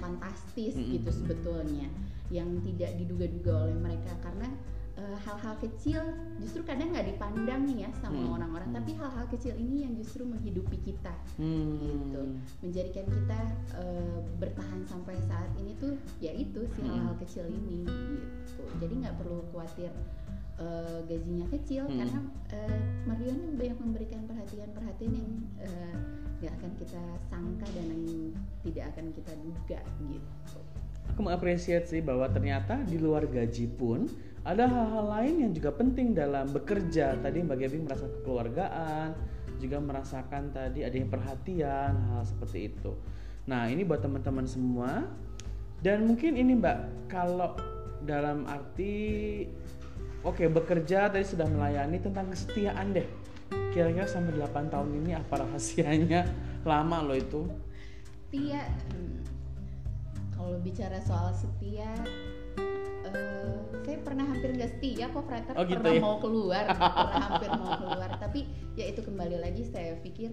[0.51, 0.91] fantastis Mm-mm.
[0.99, 1.87] gitu sebetulnya,
[2.27, 4.47] yang tidak diduga-duga oleh mereka karena
[4.91, 6.03] eh, hal-hal kecil
[6.35, 8.35] justru kadang nggak dipandang nih ya sama Hmm.
[8.35, 8.77] orang-orang Hmm.
[8.77, 11.79] tapi hal-hal kecil ini yang justru menghidupi kita Hmm.
[11.79, 12.21] gitu
[12.59, 13.39] menjadikan kita
[13.79, 16.91] eh, bertahan sampai saat ini tuh ya itu si Hmm.
[16.91, 19.95] hal-hal kecil ini gitu jadi nggak perlu khawatir
[20.59, 21.97] eh, gajinya kecil Hmm.
[21.97, 22.19] karena
[22.51, 25.31] eh, Mariana banyak memberikan perhatian-perhatian yang
[25.63, 25.95] eh,
[26.41, 28.33] nggak akan kita sangka dan yang
[28.65, 29.79] tidak akan kita duga
[30.09, 30.59] gitu
[31.13, 34.09] Aku mengapresiasi bahwa ternyata di luar gaji pun
[34.41, 37.19] ada hal-hal lain yang juga penting dalam bekerja.
[37.19, 39.13] Tadi Mbak Gaby merasa kekeluargaan,
[39.61, 42.97] juga merasakan tadi adanya perhatian, hal seperti itu.
[43.45, 45.05] Nah, ini buat teman-teman semua.
[45.81, 47.53] Dan mungkin ini Mbak, kalau
[48.01, 49.45] dalam arti
[50.25, 53.05] oke bekerja tadi sudah melayani tentang kesetiaan deh.
[53.71, 56.21] Kira-kira sampai 8 tahun ini apa rahasianya?
[56.69, 57.41] Lama loh itu.
[58.23, 59.27] setia hmm,
[60.31, 61.91] kalau bicara soal setia
[63.03, 65.99] eh, saya pernah hampir nggak setia kok Frater Oh, gitu pernah ya?
[65.99, 70.31] mau keluar pernah hampir mau keluar tapi ya itu kembali lagi saya pikir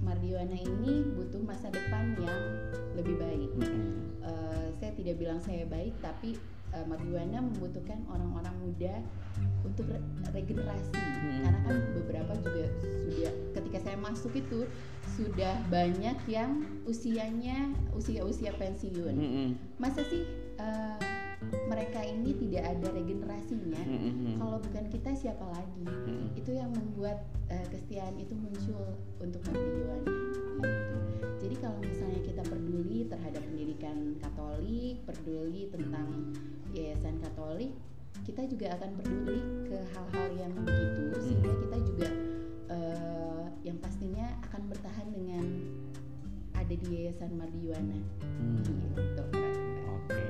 [0.00, 2.40] Mardiwana ini butuh masa depan yang
[2.92, 3.88] lebih baik Mm-mm.
[4.20, 6.36] Eh, saya tidak bilang saya baik tapi
[6.72, 8.94] eh, Mardiwana membutuhkan orang-orang muda
[9.62, 11.44] untuk re- regenerasi Hmm.
[11.44, 14.64] karena kan beberapa juga sudah ketika saya masuk itu
[15.20, 19.48] sudah banyak yang usianya usia-usia pensiun Mm-mm.
[19.76, 20.24] masa sih
[20.56, 20.96] eh,
[21.68, 24.40] mereka ini tidak ada regenerasinya Mm-mm.
[24.40, 26.32] kalau bukan kita siapa lagi Mm-mm.
[26.40, 27.20] itu yang membuat
[27.52, 30.96] eh, kesetiaan itu muncul untuk Mardiwana gitu.
[31.40, 36.32] Jadi kalau misalnya kita peduli terhadap pendidikan Katolik, peduli tentang
[36.72, 37.72] yayasan Katolik,
[38.22, 42.08] kita juga akan peduli ke hal-hal yang begitu sehingga kita juga
[42.68, 45.44] eh, yang pastinya akan bertahan dengan
[46.54, 48.62] ada di yayasan Mardiwana Hmm.
[48.62, 49.24] gitu.
[49.90, 50.22] Oke.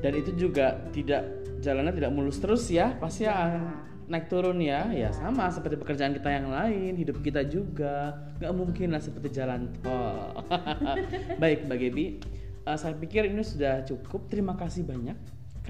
[0.00, 1.22] Dan itu juga tidak
[1.60, 3.36] jalannya tidak mulus terus ya, pasti Ya.
[3.36, 3.62] akan
[4.08, 4.88] naik turun ya.
[4.88, 5.10] Ya Ya.
[5.12, 10.40] sama seperti pekerjaan kita yang lain, hidup kita juga nggak mungkin lah seperti jalan tol.
[11.42, 12.06] Baik, Mbak Gebi,
[12.64, 14.26] eh, saya pikir ini sudah cukup.
[14.26, 15.14] Terima kasih banyak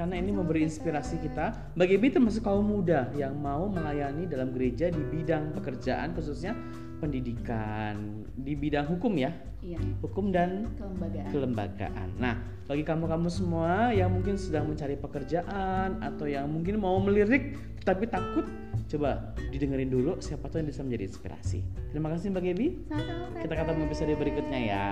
[0.01, 1.77] karena ini memberi inspirasi kita.
[1.77, 6.57] Mbak Gebi termasuk kaum muda yang mau melayani dalam gereja di bidang pekerjaan khususnya
[7.05, 9.29] pendidikan di bidang hukum ya,
[9.61, 11.29] Iya, hukum dan kelembagaan.
[11.33, 12.09] kelembagaan.
[12.17, 18.09] Nah, bagi kamu-kamu semua yang mungkin sedang mencari pekerjaan atau yang mungkin mau melirik tapi
[18.09, 18.49] takut,
[18.89, 21.61] coba didengerin dulu siapa tahu yang bisa menjadi inspirasi.
[21.93, 22.67] Terima kasih Mbak Gebi.
[22.89, 24.89] Sama-sama, Kita ketemu episode berikutnya ya.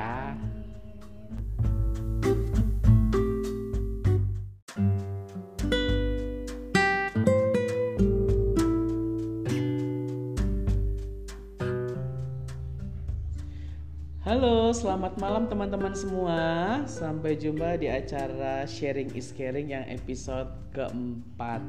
[14.28, 16.36] Halo, selamat malam teman-teman semua.
[16.84, 21.64] Sampai jumpa di acara Sharing is Caring yang episode keempat.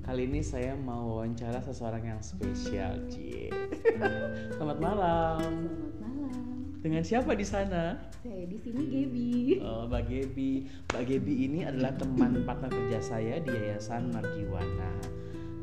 [0.00, 3.52] Kali ini saya mau wawancara seseorang yang spesial, Cie.
[4.56, 5.68] Selamat malam.
[5.68, 6.44] Selamat malam.
[6.80, 8.00] Dengan siapa di sana?
[8.24, 9.60] Saya di sini Gaby.
[9.60, 10.72] Oh, Mbak Gebi.
[10.96, 15.21] Mbak Gebi ini adalah teman partner kerja saya di Yayasan Marjiwana.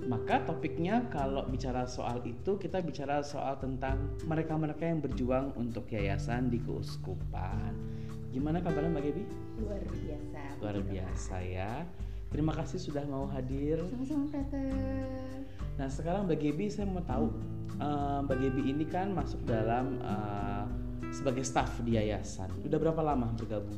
[0.10, 6.49] Maka topiknya kalau bicara soal itu kita bicara soal tentang mereka-mereka yang berjuang untuk yayasan
[6.49, 7.78] di keuskupan.
[8.34, 9.24] Gimana kabarnya Mbak Gebi?
[9.62, 10.41] Luar biasa.
[10.66, 11.74] Luar biasa ya.
[12.34, 13.86] Terima kasih sudah mau hadir.
[13.86, 14.74] Sama-sama Frater.
[15.78, 17.30] Nah sekarang Mbak Gebi saya mau tahu
[17.78, 20.66] eh, Mbak Gebi ini kan masuk dalam eh,
[21.14, 22.49] sebagai staff di yayasan.
[22.66, 23.78] Udah berapa lama bergabung?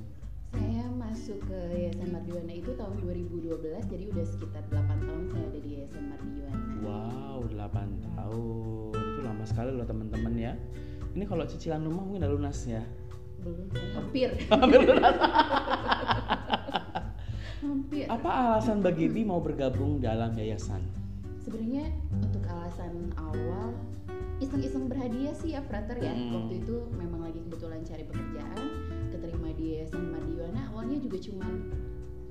[0.51, 5.59] Saya masuk ke Yayasan Mardiwana itu tahun 2012, jadi udah sekitar 8 tahun saya ada
[5.63, 6.73] di Yayasan Mardiwana.
[6.83, 8.91] Wow, 8 tahun.
[8.91, 10.53] Itu lama sekali loh teman-teman ya.
[11.15, 12.83] Ini kalau cicilan rumah mungkin udah lunas ya.
[13.41, 14.29] Belum hampir.
[14.51, 15.15] Hampir lunas.
[17.61, 18.05] hampir.
[18.11, 20.81] Apa alasan Mbak Gebi mau bergabung dalam yayasan?
[21.41, 23.73] Sebenarnya untuk alasan awal
[24.41, 26.13] iseng-iseng berhadiah sih ya Frater ya.
[26.13, 26.33] Hmm.
[26.33, 28.65] Waktu itu memang lagi kebetulan cari pekerjaan,
[29.31, 30.61] keterima di Yayasan Mardiwana.
[30.75, 31.53] Awalnya juga cuman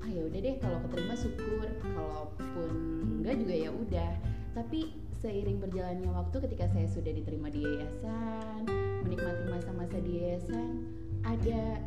[0.05, 2.69] ah ya udah deh kalau keterima syukur, kalaupun
[3.17, 4.11] enggak juga ya udah.
[4.53, 4.79] Tapi
[5.17, 8.69] seiring berjalannya waktu ketika saya sudah diterima di yayasan,
[9.01, 10.85] menikmati masa-masa di yayasan,
[11.25, 11.81] ada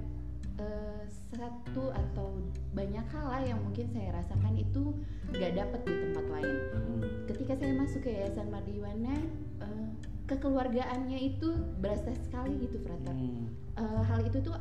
[0.59, 2.43] eh, satu atau
[2.75, 4.99] banyak hal lah yang mungkin saya rasakan itu
[5.31, 7.27] nggak dapat di tempat lain Hmm.
[7.27, 9.15] ketika saya masuk ke Yayasan Mardiwana
[9.63, 9.89] eh,
[10.25, 13.45] kekeluargaannya itu berasa sekali gitu Frater Hmm.
[13.75, 14.55] Eh, hal itu tuh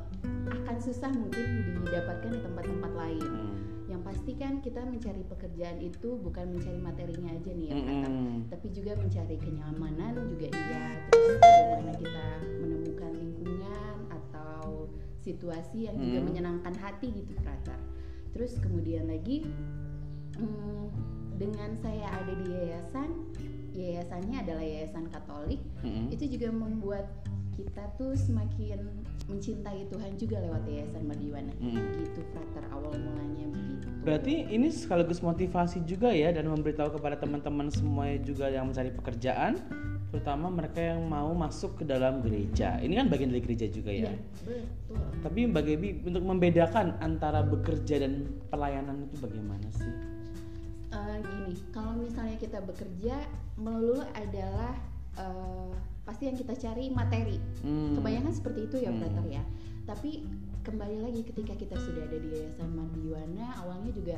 [0.50, 1.46] akan susah mungkin
[1.80, 3.56] didapatkan di tempat-tempat lain Hmm.
[3.86, 8.40] yang pasti kan kita mencari pekerjaan itu bukan mencari materinya aja nih ya Frater Hmm.
[8.50, 12.26] tapi juga mencari kenyamanan juga iya terus bagaimana kita
[12.60, 14.90] menemukan lingkungan atau
[15.22, 16.28] situasi yang juga Hmm.
[16.28, 17.80] menyenangkan hati gitu Frater
[18.34, 19.46] terus kemudian lagi
[20.36, 20.90] hmm,
[21.38, 23.10] dengan saya ada di yayasan
[23.74, 26.14] yayasannya adalah yayasan Katolik Mm-mm.
[26.14, 27.06] itu juga membuat
[27.54, 28.82] kita tuh semakin
[29.30, 31.78] mencintai Tuhan juga lewat yayasan Mardiwana Mm.
[32.02, 37.72] gitu frater awal mulanya begitu Berarti ini sekaligus motivasi juga ya dan memberitahu kepada teman-teman
[37.72, 39.56] semuanya juga yang mencari pekerjaan,
[40.12, 42.84] terutama mereka yang mau masuk ke dalam gereja.
[42.84, 44.12] Ini kan bagian dari gereja juga ya.
[44.12, 44.14] Iya,
[44.44, 44.60] betul
[45.24, 50.13] Tapi Gaby untuk membedakan antara bekerja dan pelayanan itu bagaimana sih?
[50.94, 53.18] Eh, gini kalau misalnya kita bekerja
[53.58, 54.78] melulu adalah
[55.14, 55.72] eh,
[56.06, 57.98] pasti yang kita cari materi Hmm.
[57.98, 59.26] kebanyakan seperti itu ya Hmm.
[59.26, 59.42] ya
[59.84, 60.26] tapi
[60.62, 64.18] kembali lagi ketika kita sudah ada di yayasan Mardiwana awalnya juga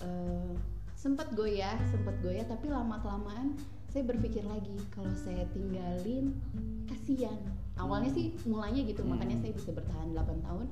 [0.00, 0.52] eh,
[0.96, 3.56] sempat goyah sempat goyah tapi lama kelamaan
[3.88, 6.36] saya berpikir lagi kalau saya tinggalin
[6.84, 7.36] kasihan
[7.76, 9.16] awalnya sih mulanya gitu Hmm.
[9.16, 10.66] makanya saya bisa bertahan 8 tahun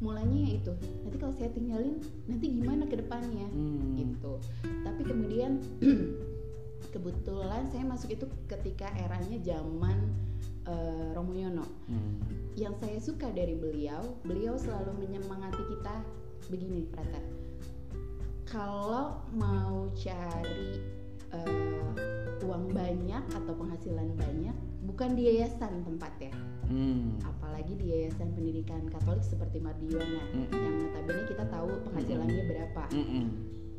[0.00, 0.72] mulanya ya itu.
[1.04, 3.46] Nanti kalau saya tinggalin nanti gimana ke depannya?
[3.52, 3.96] Hmm.
[4.00, 4.40] gitu.
[4.64, 5.60] Tapi kemudian
[6.94, 10.10] kebetulan saya masuk itu ketika eranya zaman
[10.66, 12.22] eh, Romo Yono Hmm.
[12.54, 15.94] yang saya suka dari beliau beliau selalu menyemangati kita
[16.46, 17.18] begini Prata
[18.46, 20.78] kalau mau cari
[21.34, 26.32] eh, uang banyak atau penghasilan banyak bukan di yayasan tempatnya
[26.70, 27.18] Hmm.
[27.26, 30.54] apalagi di yayasan pendidikan Katolik seperti Mardiwana Mm.
[30.54, 33.26] yang notabene kita tahu penghasilannya berapa Mm-mm.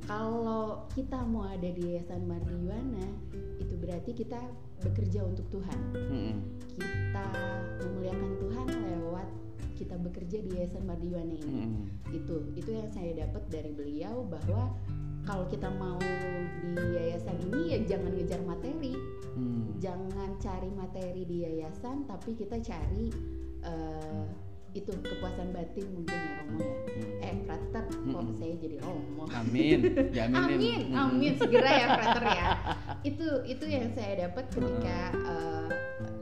[0.03, 3.07] kalau kita mau ada di Yayasan Mardiwana
[3.63, 4.43] itu berarti kita
[4.83, 6.35] bekerja untuk Tuhan Mm-mm.
[6.75, 7.25] kita
[7.79, 9.27] memuliakan Tuhan lewat
[9.79, 12.11] kita bekerja di Yayasan Mardiwana ini Mm-mm.
[12.11, 14.67] itu itu yang saya dapat dari beliau bahwa
[15.21, 15.97] kalau kita mau
[16.61, 18.93] di yayasan ini ya jangan ngejar materi
[19.31, 19.79] Hmm.
[19.79, 23.07] jangan cari materi di yayasan tapi kita cari
[23.63, 24.23] eh,
[24.71, 27.23] itu kepuasan batin mungkin ya Romo ya Hmm.
[27.23, 28.35] eh frater kok Mm-mm.
[28.35, 29.79] saya jadi Romo Amin.
[30.13, 30.35] Diaminin.
[30.35, 30.99] Amin, Mm-mm.
[31.15, 32.47] amin segera ya frater ya.
[33.09, 35.67] Itu itu yang saya dapat ketika eh,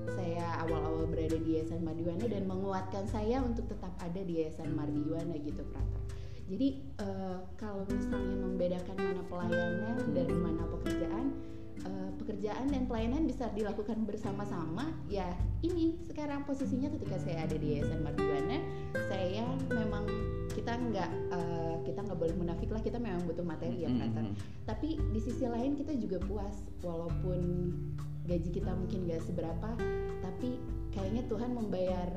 [0.08, 5.34] saya awal-awal berada di Yayasan Mardiwana dan menguatkan saya untuk tetap ada di Yayasan Mardiwana
[5.36, 6.02] gitu frater.
[6.50, 11.26] Jadi eh, kalau misalnya membedakan mana pelayanan dan mana pekerjaan,
[11.86, 14.90] eh, pekerjaan dan pelayanan bisa dilakukan bersama-sama.
[15.06, 15.30] Ya
[15.62, 18.58] ini sekarang posisinya ketika saya ada di Yayasan Mardiwana,
[19.08, 20.10] saya memang
[20.50, 24.36] kita nggak eh, kita nggak boleh munafik lah kita memang butuh materi ya Mm-mm.
[24.68, 26.52] tapi di sisi lain kita juga puas
[26.84, 27.72] walaupun
[28.28, 29.70] gaji kita mungkin gak seberapa
[30.22, 30.60] tapi
[30.92, 32.12] kayaknya Tuhan membayar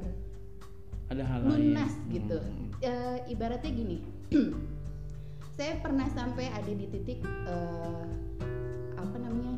[1.09, 1.73] Ada hal lain.
[1.73, 2.69] lunas gitu Hmm.
[2.83, 4.03] Eh, ibaratnya gini
[5.57, 8.07] saya pernah sampai ada di titik eh,
[8.97, 9.57] apa namanya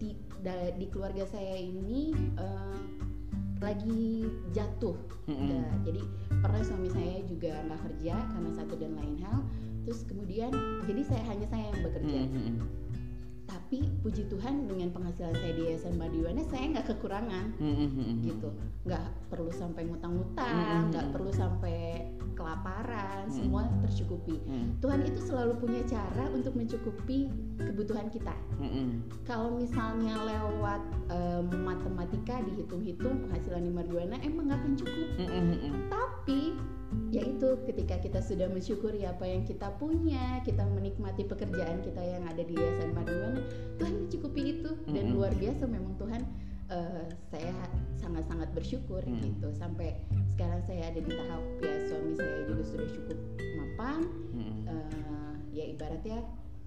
[0.00, 2.78] di da- di keluarga saya ini eh,
[3.60, 4.24] lagi
[4.56, 4.96] jatuh
[5.28, 5.52] Mm-mm.
[5.52, 6.02] Nah, jadi
[6.40, 9.44] pernah suami saya juga nggak kerja karena satu dan lain hal
[9.84, 10.52] terus kemudian
[10.88, 12.54] jadi saya hanya saya yang bekerja Mm-mm.
[13.50, 18.22] Tapi puji Tuhan dengan penghasilan saya di Yayasan Madiwana saya nggak kekurangan Mm-mm.
[18.22, 18.46] gitu
[18.86, 22.06] nggak perlu sampai ngutang-ngutang nggak perlu sampai
[22.38, 23.34] kelaparan Mm.
[23.34, 24.78] semua tercukupi Mm.
[24.78, 27.26] Tuhan itu selalu punya cara untuk mencukupi
[27.58, 28.32] kebutuhan kita
[28.62, 29.02] Mm-mm.
[29.26, 35.90] kalau misalnya lewat em, matematika dihitung-hitung penghasilan di Mardiwana emang nggak akan cukup Mm-mm.
[35.90, 36.54] tapi
[37.10, 42.42] yaitu ketika kita sudah mensyukuri apa yang kita punya kita menikmati pekerjaan kita yang ada
[42.42, 43.40] di Yayasan Mardiwana
[43.78, 45.16] Tuhan mencukupi itu dan Mm-mm.
[45.18, 46.22] luar biasa memang Tuhan
[46.70, 47.54] eh, saya
[47.98, 49.22] sangat-sangat bersyukur Mm.
[49.22, 49.94] gitu sampai
[50.34, 53.18] sekarang saya ada di tahap ya suami saya juga sudah cukup
[53.58, 54.00] mapan
[54.34, 54.62] Mm-mm.
[54.70, 56.18] Eh, ya ibaratnya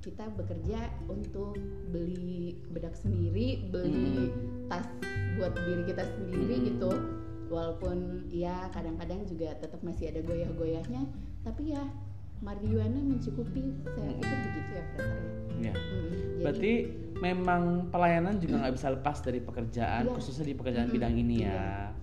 [0.03, 1.55] kita bekerja untuk
[1.87, 4.27] beli bedak sendiri beli
[4.67, 4.83] tas
[5.39, 6.65] buat diri kita sendiri Mm.
[6.75, 6.91] gitu
[7.53, 11.05] walaupun ya kadang-kadang juga tetap masih ada goyah-goyahnya
[11.45, 11.83] tapi ya
[12.41, 15.31] Mardiwana mencukupi saya pikir begitu ya Frater ya.
[15.63, 15.73] Ya.
[15.73, 16.73] Mm, jadi- Berarti
[17.23, 20.11] memang pelayanan juga nggak bisa lepas dari pekerjaan, Iya.
[20.11, 20.97] khususnya di pekerjaan Mm-mm.
[20.99, 21.95] bidang ini ya.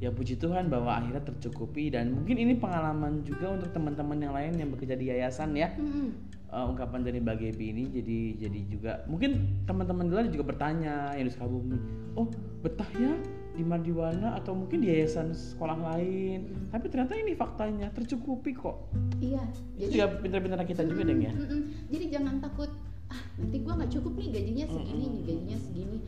[0.00, 4.52] Ya puji Tuhan bahwa akhirnya tercukupi dan mungkin ini pengalaman juga untuk teman-teman yang lain
[4.56, 5.68] yang bekerja di yayasan ya.
[5.76, 6.08] Mm-mm.
[6.48, 11.28] Eh, ungkapan dari Mbak Gaby ini jadi jadi juga mungkin teman-teman di juga bertanya yang
[11.28, 11.76] di Sukabumi,
[12.16, 12.28] oh
[12.60, 13.12] betah ya
[13.52, 16.68] di Mardiwana atau mungkin di yayasan sekolah lain.
[16.72, 18.88] Tapi ternyata ini faktanya tercukupi kok.
[19.20, 19.44] iya
[19.76, 21.32] Itu jadi juga pintar-pintar kita juga deng ya.
[21.32, 21.60] Mm-mm.
[21.92, 22.70] Jadi jangan takut
[23.12, 25.98] ah nanti gua nggak cukup nih gajinya segini nih gajinya segini.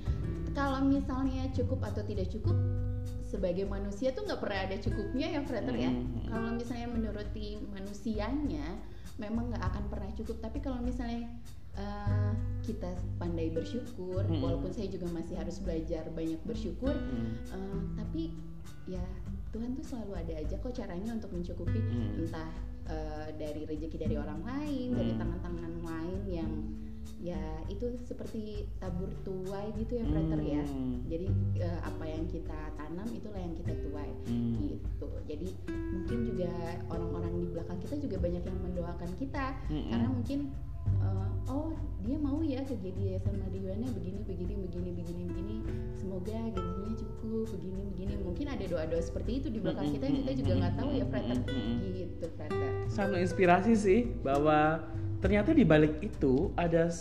[0.55, 2.57] Kalau misalnya cukup atau tidak cukup
[3.29, 5.93] sebagai manusia tuh nggak pernah ada cukupnya ya Frater ya.
[6.31, 8.67] Kalau misalnya menuruti manusianya
[9.21, 10.41] memang nggak akan pernah cukup.
[10.41, 11.29] Tapi kalau misalnya
[11.75, 12.33] eh,
[12.65, 14.41] kita pandai bersyukur, Mm-mm.
[14.41, 17.35] walaupun saya juga masih harus belajar banyak bersyukur, Hmm.
[17.53, 18.23] eh, tapi
[18.89, 19.05] ya
[19.53, 22.25] Tuhan tuh selalu ada aja kok caranya untuk mencukupi Hmm.
[22.25, 22.51] entah
[22.85, 25.21] eh, dari rezeki dari orang lain, dari Hmm.
[25.25, 26.53] tangan-tangan lain yang
[27.65, 31.01] itu seperti tabur tuai gitu ya Frater ya Hmm.
[31.09, 31.27] jadi
[31.59, 34.57] eh, apa yang kita tanam itulah yang kita tuai Hmm.
[34.61, 36.53] gitu jadi mungkin juga
[36.93, 39.91] orang-orang di belakang kita juga banyak yang mendoakan kita Mm-mm.
[39.91, 40.39] karena mungkin
[41.05, 41.71] eh, oh
[42.05, 45.57] dia mau ya kerja di Yayasan Madiwana begini begini begini begini begini.
[46.01, 48.15] Semoga gajinya cukup begini begini.
[48.25, 51.39] Mungkin ada doa-doa seperti itu di belakang kita yang kita juga nggak tahu ya Frater
[51.93, 54.85] gitu Frater satu inspirasi sih bahwa
[55.19, 56.93] ternyata di balik itu ada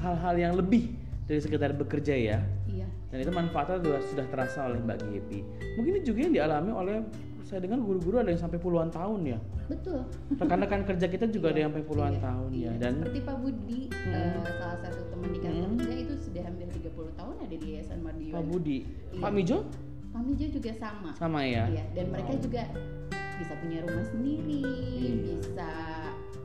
[0.00, 0.96] hal-hal yang lebih
[1.28, 2.38] dari sekedar bekerja ya.
[2.66, 2.88] Iya.
[3.12, 5.40] Dan itu manfaatnya sudah terasa oleh Mbak Gepi.
[5.76, 6.96] Mungkin ini juga yang dialami oleh
[7.42, 9.38] saya dengar guru-guru ada yang sampai puluhan tahun ya.
[9.62, 12.64] betul Rekan-rekan kerja kita juga ada yang sampai puluhan Iya, tahun iya.
[12.66, 14.12] ya dan seperti Pak Budi Hmm.
[14.12, 15.78] eh, salah satu teman di kantor Hmm.
[15.78, 18.78] kerja itu sudah hampir 30 tahun ada di Yayasan Madiwana Pak Budi,
[19.10, 19.20] Iya.
[19.20, 19.58] Pak Mijo
[20.12, 21.64] Kami juga juga sama sama ya.
[21.66, 22.62] Iya, dan mereka juga
[23.32, 25.12] bisa punya rumah sendiri, Iya.
[25.24, 25.70] bisa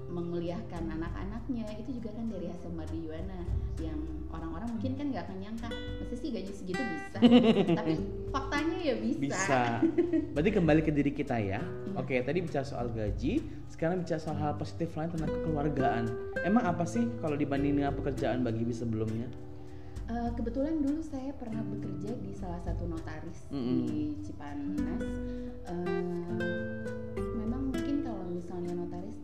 [0.08, 1.68] menguliahkan anak-anaknya.
[1.80, 3.40] Itu juga kan dari hasil Madiwana
[3.84, 4.00] yang
[4.32, 7.20] orang-orang mungkin kan nggak akan nyangka, masa sih gaji segitu bisa?
[7.80, 7.94] Tapi
[8.34, 9.22] faktanya ya bisa.
[9.24, 9.62] Bisa.
[10.36, 11.60] Berarti kembali ke diri kita ya.
[11.60, 12.00] Iya.
[12.00, 13.42] Oke, tadi bicara soal gaji,
[13.72, 16.04] sekarang bicara soal hal positif lain tentang kekeluargaan.
[16.44, 19.28] Emang apa sih kalau dibanding dengan pekerjaan bagi sebelumnya?
[20.08, 23.84] Eh, kebetulan dulu saya pernah bekerja di salah satu notaris Mm-mm.
[23.84, 25.04] di Cipanas.
[25.68, 29.17] Eh, memang mungkin kalau misalnya notaris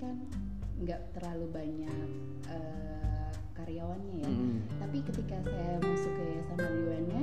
[0.84, 2.10] nggak terlalu banyak
[2.52, 4.30] eh, karyawannya ya.
[4.30, 4.56] Mm-mm.
[4.82, 7.22] Tapi ketika saya masuk ke Yayasan Madiwana,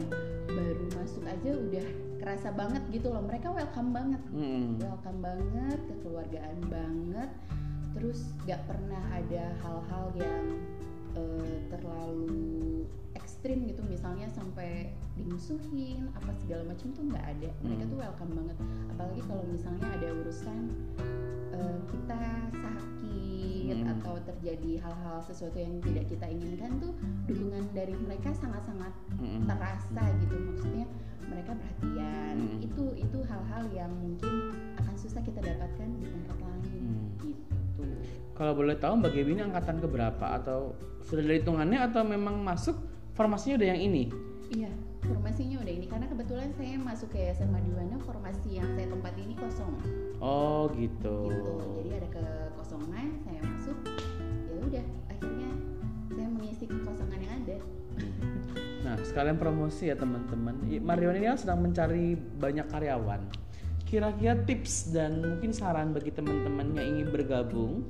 [0.49, 1.87] baru masuk aja udah
[2.21, 3.23] kerasa banget gitu loh.
[3.25, 4.81] Mereka welcome banget, Mm-mm.
[4.81, 7.31] welcome banget, kekeluargaan banget.
[7.93, 10.45] Terus nggak pernah ada hal-hal yang
[11.19, 12.87] eh, terlalu
[13.19, 17.91] ekstrim gitu misalnya sampai dimusuhin apa segala macam tuh nggak ada mereka Hmm.
[17.91, 18.57] tuh welcome banget
[18.89, 20.59] apalagi kalau misalnya ada urusan
[21.51, 23.93] eh, kita sakit Hmm.
[23.93, 26.93] atau terjadi hal-hal sesuatu yang tidak kita inginkan tuh
[27.27, 29.47] dukungan dari mereka sangat-sangat Mm-mm.
[29.47, 30.87] terasa gitu maksudnya
[31.23, 32.59] mereka perhatian Hmm.
[32.61, 34.35] itu itu hal-hal yang mungkin
[34.77, 37.07] akan susah kita dapatkan di tempat lain Hmm.
[37.21, 37.85] gitu
[38.33, 42.73] Kalau boleh tahu Mbak Gaby ini angkatan keberapa atau sudah ada hitungannya atau memang masuk
[43.13, 44.09] formasinya udah yang ini?
[44.51, 44.73] Iya,
[45.11, 49.35] formasinya udah ini karena kebetulan saya masuk ke Yayasan Madiwana formasi yang saya tempati ini
[49.35, 49.75] kosong
[50.23, 51.33] Oh gitu.
[51.33, 51.57] gitu.
[51.81, 53.77] Jadi ada kekosongan, saya masuk.
[54.47, 55.51] Ya udah, akhirnya
[56.13, 57.57] saya mengisi kekosongan yang ada.
[58.85, 60.61] Nah, sekalian promosi ya teman-teman.
[60.85, 63.21] Marion ini kan sedang mencari banyak karyawan.
[63.89, 67.83] Kira-kira tips dan mungkin saran bagi teman-teman yang ingin bergabung,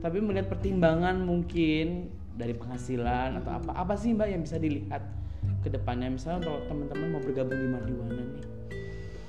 [0.00, 5.02] tapi melihat pertimbangan mungkin dari penghasilan atau apa apa sih Mbak yang bisa dilihat
[5.62, 8.42] ke depannya misalnya untuk teman-teman mau bergabung di Mardiwana nih.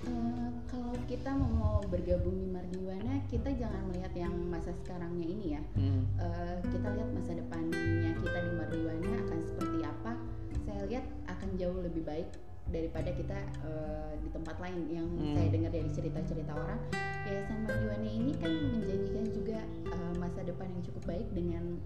[0.03, 5.61] Eh, kalau kita mau bergabung di Mardiwana, kita jangan melihat yang masa sekarangnya ini ya.
[5.77, 6.03] Hmm.
[6.17, 10.11] Eh, kita lihat masa depannya kita di Mardiwana akan seperti apa.
[10.65, 12.27] Saya lihat akan jauh lebih baik
[12.63, 15.35] daripada kita eh, di tempat lain yang Hmm.
[15.37, 16.79] saya dengar dari cerita-cerita orang.
[17.23, 21.77] Yayasan Mardiwana ini kan menjanjikan juga eh, masa depan yang cukup baik dengan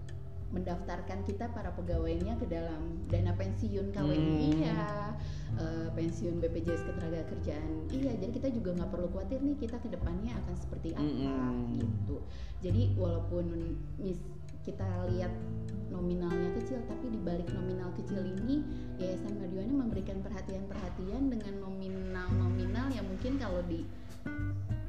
[0.48, 4.40] mendaftarkan kita para pegawainya ke dalam dana pensiun KWI Hmm.
[4.56, 5.12] iya,
[5.60, 8.12] eh, pensiun BPJS Ketenagakerjaan iya.
[8.16, 11.76] Jadi kita juga nggak perlu khawatir nih kita ke depannya akan seperti apa Mm-mm.
[11.76, 12.16] gitu.
[12.64, 14.18] Jadi walaupun mis
[14.64, 15.32] kita lihat
[15.88, 18.60] nominalnya kecil, tapi di balik nominal kecil ini
[19.00, 23.64] Yayasan Madiwana memberikan perhatian-perhatian dengan nominal-nominal yang mungkin kalau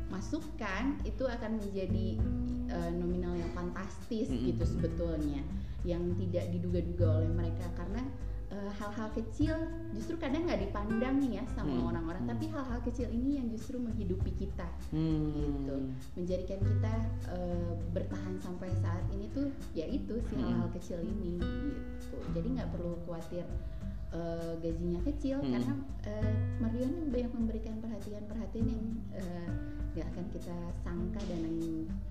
[0.09, 2.17] dimasukkan itu akan menjadi
[2.69, 4.49] eh, nominal yang fantastis Mm-mm.
[4.49, 5.45] gitu sebetulnya,
[5.85, 8.01] yang tidak diduga-duga oleh mereka karena
[8.49, 9.53] eh, hal-hal kecil
[9.93, 11.85] justru kadang nggak dipandang nih ya sama Mm.
[11.85, 15.29] orang-orang, tapi hal-hal kecil ini yang justru menghidupi kita Hmm.
[15.29, 15.77] gitu
[16.17, 16.93] menjadikan kita
[17.29, 20.49] eh, bertahan sampai saat ini tuh ya itu si Hmm.
[20.49, 23.45] hal-hal kecil ini gitu jadi nggak perlu khawatir
[24.13, 25.51] eh, gajinya kecil Hmm.
[25.53, 25.73] karena
[26.05, 28.85] eh, Marion banyak memberikan perhatian-perhatian yang
[29.89, 30.55] nggak akan kita
[30.85, 31.59] sangka dan yang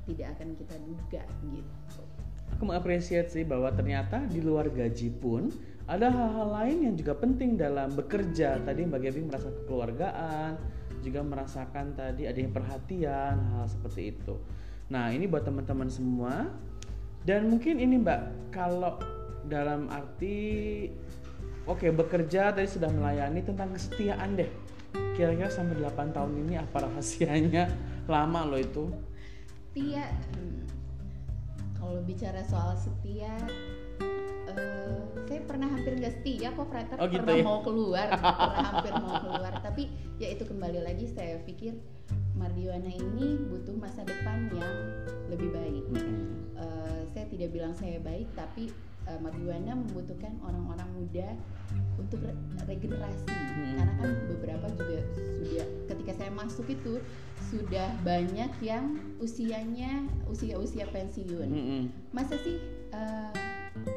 [0.04, 1.22] tidak akan kita duga
[1.54, 2.02] gitu
[2.58, 5.46] Aku mengapresiasi sih bahwa ternyata di luar gaji pun
[5.86, 8.60] ada hal-hal lain yang juga penting dalam bekerja.
[8.60, 10.52] Tadi Mbak Gaby merasa kekeluargaan,
[11.00, 14.36] juga merasakan tadi adanya perhatian, hal seperti itu.
[14.92, 16.50] Nah, ini buat teman-teman semua.
[17.24, 19.00] Dan mungkin ini Mbak, kalau
[19.48, 20.88] dalam arti
[21.68, 24.50] oke bekerja tadi sudah melayani tentang kesetiaan deh.
[25.14, 27.64] Kira-kira sampai 8 tahun ini apa rahasianya?
[28.08, 28.84] Lama loh itu.
[29.68, 30.64] setia hmm,
[31.78, 33.30] kalau bicara soal setia
[34.50, 34.98] eh,
[35.28, 37.44] saya pernah hampir nggak setia kok Frater Oh, gitu pernah ya?
[37.46, 39.86] mau keluar pernah hampir mau keluar tapi
[40.18, 41.78] ya itu kembali lagi saya pikir
[42.34, 44.74] Mardiwana ini butuh masa depan yang
[45.30, 46.18] lebih baik Mm-mm.
[46.58, 48.74] Eh, saya tidak bilang saya baik tapi
[49.08, 51.28] uh, Marjuana membutuhkan orang-orang muda
[51.98, 52.38] untuk re-
[52.68, 53.26] regenerasi
[53.58, 53.74] Hmm.
[53.74, 55.02] karena kan beberapa juga
[55.42, 57.02] sudah ketika saya masuk itu
[57.50, 61.82] sudah banyak yang usianya usia-usia pensiun Mm-mm.
[62.14, 62.62] masa sih
[62.94, 63.34] uh,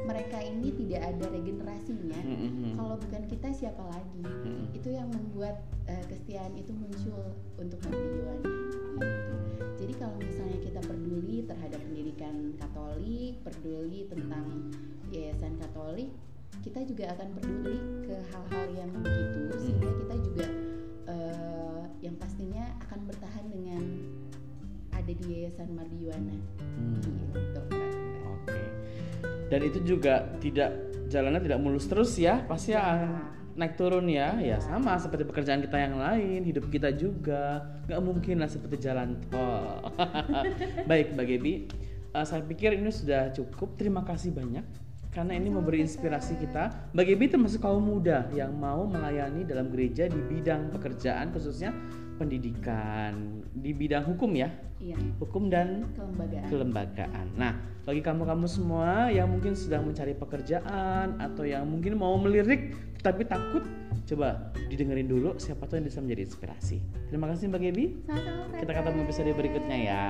[0.02, 2.74] mereka ini tidak ada regenerasinya Mm-mm.
[2.74, 4.74] kalau bukan kita siapa lagi Mm-mm.
[4.74, 7.22] itu yang membuat uh, kesetiaan itu muncul
[7.54, 9.34] untuk Mardiwan gitu.
[9.82, 14.70] Jadi kalau misalnya kita peduli terhadap pendidikan Katolik, peduli tentang
[15.12, 16.08] yayasan Katolik,
[16.60, 20.46] kita juga akan peduli ke hal-hal yang begitu sehingga kita juga
[21.06, 23.82] uh, yang pastinya akan bertahan dengan
[24.92, 26.36] ada di yayasan Mardiwana
[26.72, 26.96] Hmm.
[27.36, 27.60] gitu.
[28.24, 28.62] Oke.
[29.48, 30.72] Dan itu juga tidak
[31.08, 32.80] jalannya tidak mulus terus ya, pasti Ya.
[32.80, 33.10] akan
[33.52, 34.32] naik turun ya.
[34.40, 34.64] Ya Iya.
[34.64, 39.92] sama seperti pekerjaan kita yang lain, hidup kita juga nggak mungkin lah seperti jalan tol.
[40.90, 41.52] Baik, Mbak Gebi,
[42.08, 43.76] eh, saya pikir ini sudah cukup.
[43.76, 44.64] Terima kasih banyak
[45.12, 46.90] karena ini memberi inspirasi kita.
[46.96, 51.70] Mbak Gebi termasuk kaum muda yang mau melayani dalam gereja di bidang pekerjaan khususnya
[52.16, 54.48] pendidikan di bidang hukum ya,
[54.80, 56.48] Iya, hukum dan kelembagaan.
[56.48, 57.26] kelembagaan.
[57.36, 57.52] Nah,
[57.84, 63.66] bagi kamu-kamu semua yang mungkin sedang mencari pekerjaan atau yang mungkin mau melirik tapi takut,
[64.06, 66.78] coba didengerin dulu siapa tahu yang bisa menjadi inspirasi.
[67.10, 67.84] Terima kasih Mbak Gebi.
[68.06, 68.58] Sama-sama.
[68.60, 70.06] Kita ketemu episode berikutnya ya.